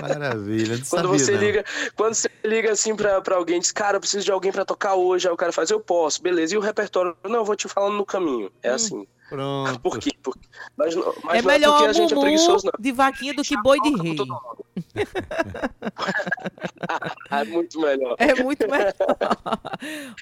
[0.00, 1.40] Maravilha, não quando sabia, você não.
[1.40, 1.64] liga,
[1.96, 4.94] quando você liga assim pra, pra alguém, diz, cara, eu preciso de alguém pra tocar
[4.94, 5.26] hoje.
[5.28, 6.54] Aí o cara faz, eu posso, beleza.
[6.54, 8.50] E o repertório, não, eu vou te falando no caminho.
[8.62, 9.06] É assim.
[9.28, 9.80] Pronto.
[9.80, 10.10] Por quê?
[10.22, 10.36] Por-
[10.76, 12.72] Mas, mas é não é melhor porque a gente é preguiçoso, não.
[12.78, 14.16] de vaquinha do que boi de rei.
[17.30, 18.16] é muito melhor.
[18.18, 18.94] É muito melhor.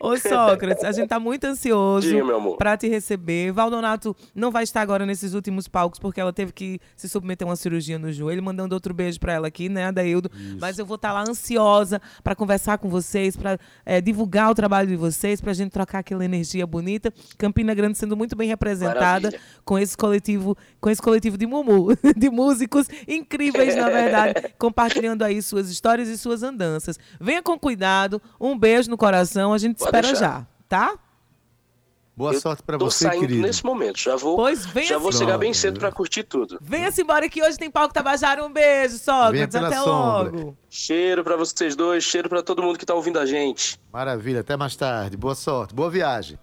[0.00, 2.09] Ô, Sócrates, a gente tá muito ansioso
[2.57, 3.53] para te receber.
[3.53, 7.50] Valdonato não vai estar agora nesses últimos palcos porque ela teve que se submeter a
[7.50, 8.42] uma cirurgia no joelho.
[8.42, 10.30] Mandando outro beijo para ela aqui, né, Adaildo?
[10.61, 13.59] Mas eu vou estar lá ansiosa para conversar com vocês, para
[14.03, 17.12] divulgar o trabalho de vocês, para a gente trocar aquela energia bonita.
[17.38, 19.40] Campina Grande sendo muito bem representada Maravilha.
[19.64, 25.40] com esse coletivo, com esse coletivo de mumu, de músicos incríveis, na verdade, compartilhando aí
[25.43, 26.99] suas histórias e suas andanças.
[27.20, 30.38] Venha com cuidado, um beijo no coração, a gente Pode espera deixar.
[30.40, 30.99] já, tá?
[32.14, 33.40] Boa Eu sorte pra Tô você, saindo querido.
[33.40, 33.99] nesse momento.
[33.99, 36.59] Já vou, Pois venha já vou chegar bem cedo pra curtir tudo.
[36.61, 38.45] Venha-se embora que hoje tem palco Tabajara.
[38.45, 39.57] Um beijo, Sócrates.
[39.57, 40.30] Até sombra.
[40.30, 40.57] logo.
[40.68, 43.80] Cheiro pra vocês dois, cheiro pra todo mundo que tá ouvindo a gente.
[43.90, 45.16] Maravilha, até mais tarde.
[45.16, 46.38] Boa sorte, boa viagem.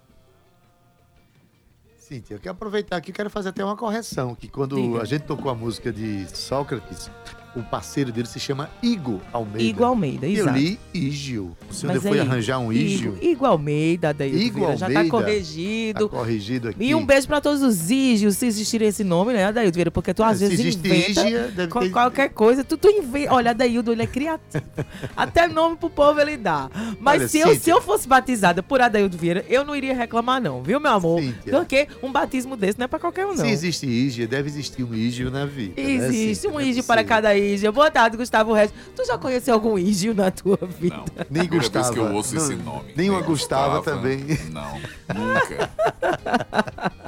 [2.10, 5.00] Cíntia, eu quero aproveitar aqui, eu quero fazer até uma correção, que quando Diga.
[5.00, 7.08] a gente tocou a música de Sócrates,
[7.56, 9.62] o parceiro dele se chama Igor Almeida.
[9.62, 10.58] Igor Almeida, Eu exato.
[10.58, 11.56] li Ígio.
[11.68, 13.12] O senhor Mas foi arranjar um Ígio?
[13.20, 15.08] Igor, Igor Almeida, daí Igor já tá Almeida.
[15.10, 16.08] corrigido.
[16.08, 16.84] Tá corrigido aqui.
[16.84, 19.90] E um beijo pra todos os Ígios, se existir esse nome, né, Adaildo Vieira?
[19.90, 22.62] Porque tu às Se vezes existe inventa Ígia, ter- qualquer coisa.
[22.64, 23.34] Tu, tu inventa.
[23.34, 24.64] Olha, Adaildo, ele é criativo.
[25.16, 26.70] Até nome pro povo ele dá.
[27.00, 30.40] Mas Olha, se, eu, se eu fosse batizada por Adaildo Vieira, eu não iria reclamar
[30.40, 31.20] não, viu, meu amor?
[31.20, 31.52] Cíntia.
[31.52, 33.36] Porque um batismo desse não é pra qualquer um, não.
[33.44, 35.74] Se existe Ígia, deve existir um Ígio na vida.
[35.80, 36.50] né, Existe Cíntia?
[36.50, 37.72] um Não é para cada Ígio.
[37.72, 38.74] Boa tarde, Gustavo Regis.
[38.94, 40.96] Tu já conheceu algum Ígio na tua vida?
[40.96, 41.04] Não.
[41.30, 41.92] Nem Gustavo.
[41.92, 42.92] que eu ouço Não, esse nome.
[42.96, 44.20] nem uma Gustava também.
[44.50, 44.78] Não,
[45.14, 45.70] nunca.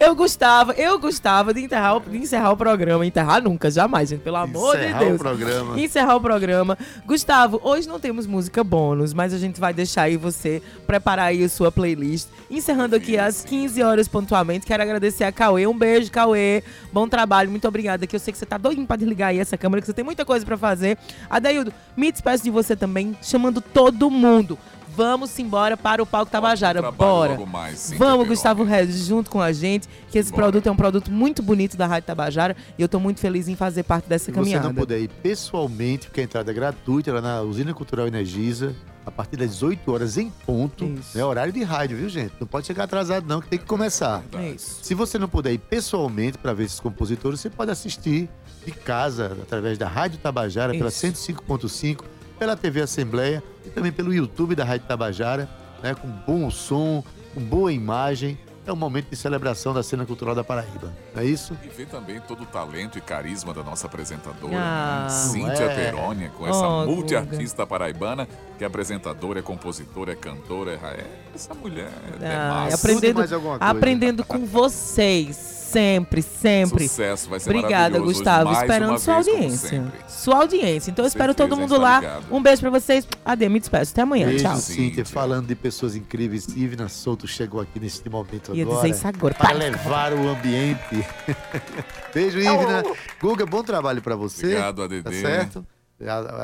[0.00, 3.04] Eu gostava, eu gostava de enterrar, o- de encerrar o programa.
[3.04, 4.20] Enterrar nunca, jamais, gente.
[4.22, 5.16] Pelo amor Encerrar de Deus.
[5.16, 5.78] o programa.
[5.80, 6.78] Encerrar o programa.
[7.06, 11.44] Gustavo, hoje não temos música bônus, mas a gente vai deixar aí você preparar aí
[11.44, 12.28] a sua playlist.
[12.50, 14.64] Encerrando aqui às 15 horas pontualmente.
[14.64, 15.66] Quero agradecer a Cauê.
[15.66, 16.62] Um beijo, Cauê.
[16.90, 18.06] Bom trabalho, muito obrigada.
[18.06, 20.04] Que eu sei que você tá doidinho pra desligar aí essa câmera, que você tem
[20.04, 20.98] muita coisa pra fazer.
[21.28, 24.58] Adaildo, me despeço de você também, chamando todo mundo.
[24.98, 26.80] Vamos embora para o Palco Tabajara.
[26.80, 27.30] trabalho Bora.
[27.30, 28.26] logo mais, Cíntia Vamos.
[28.26, 30.42] Gustavo Regis, junto com a gente, que esse Bora.
[30.42, 33.54] produto é um produto muito bonito da Rádio Tabajara e eu tô muito feliz em
[33.54, 34.66] fazer parte dessa Se você caminhada.
[34.66, 38.74] não puder ir pessoalmente, porque a entrada é gratuita lá na Usina Cultural Energisa,
[39.06, 40.84] a partir das 18 horas em ponto.
[40.84, 41.16] Isso.
[41.16, 42.32] É horário de rádio, viu, gente?
[42.40, 44.24] Não pode chegar atrasado, não, que tem que começar.
[44.32, 44.80] É isso.
[44.82, 48.28] Se você não puder ir pessoalmente para ver esses compositores, você pode assistir
[48.66, 51.06] de casa, através da Rádio Tabajara, pela Isso.
[51.06, 52.00] 105.5,
[52.38, 55.48] pela TV Assembleia e também pelo YouTube da Rádio Tabajara,
[55.82, 57.02] né, com bom som,
[57.34, 58.38] com boa imagem.
[58.68, 60.92] É um momento de celebração da cena cultural da Paraíba.
[61.16, 61.56] É isso?
[61.64, 65.08] E ver também todo o talento e carisma da nossa apresentadora, Ah, né?
[65.08, 65.90] Cíntia é.
[65.90, 71.54] Perônia, com essa Oh, multiartista paraibana, que é apresentadora, é compositora, é cantora, é essa
[71.54, 71.90] mulher
[72.20, 72.76] é Ah, massa.
[72.76, 73.72] aprendendo, mais alguma coisa.
[73.72, 75.56] aprendendo com vocês.
[75.68, 76.88] Sempre, sempre.
[76.88, 78.50] Sucesso, vai ser Obrigada, hoje, Gustavo.
[78.54, 79.92] Esperando sua vez, audiência.
[80.08, 80.90] Sua audiência.
[80.90, 82.00] Então eu espero Certeza, todo mundo está lá.
[82.00, 82.24] ligado.
[82.34, 83.06] Um beijo pra vocês.
[83.22, 83.92] Ade, me despeço.
[83.92, 84.28] Até amanhã.
[84.28, 84.56] Beijo, Tchau.
[84.56, 84.84] Cíntia.
[84.86, 85.04] Cíntia.
[85.04, 89.34] Falando de pessoas incríveis, Ivna Souto chegou aqui nesse momento Ia dizer isso agora.
[89.34, 91.06] Para levar o ambiente.
[92.12, 92.82] Beijo, Ivna.
[93.20, 94.46] Guga, bom trabalho para você.
[94.46, 95.02] Obrigado, ADD.
[95.02, 95.66] Tá certo?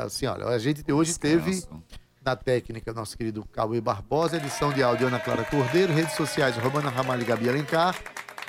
[0.04, 1.82] Assim, olha, a gente hoje teve Descanso.
[2.24, 6.90] na técnica nosso querido Cauê Barbosa, edição de áudio Ana Clara Cordeiro, redes sociais Romana
[6.90, 7.96] Ramalho e Gabi Alencar,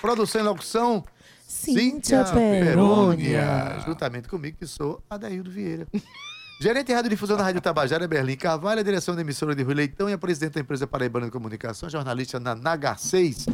[0.02, 1.04] produção e locução
[1.48, 3.80] Cíntia Perônia.
[3.86, 5.88] juntamente comigo que sou Adaildo Vieira.
[6.58, 10.10] Gerente de Radiodifusão da Rádio Tabajara, Berlim Carvalho, a direção da emissora de Rui Leitão
[10.10, 13.48] e a presidente da empresa Paraibana de Comunicação, jornalista na Nagar 6,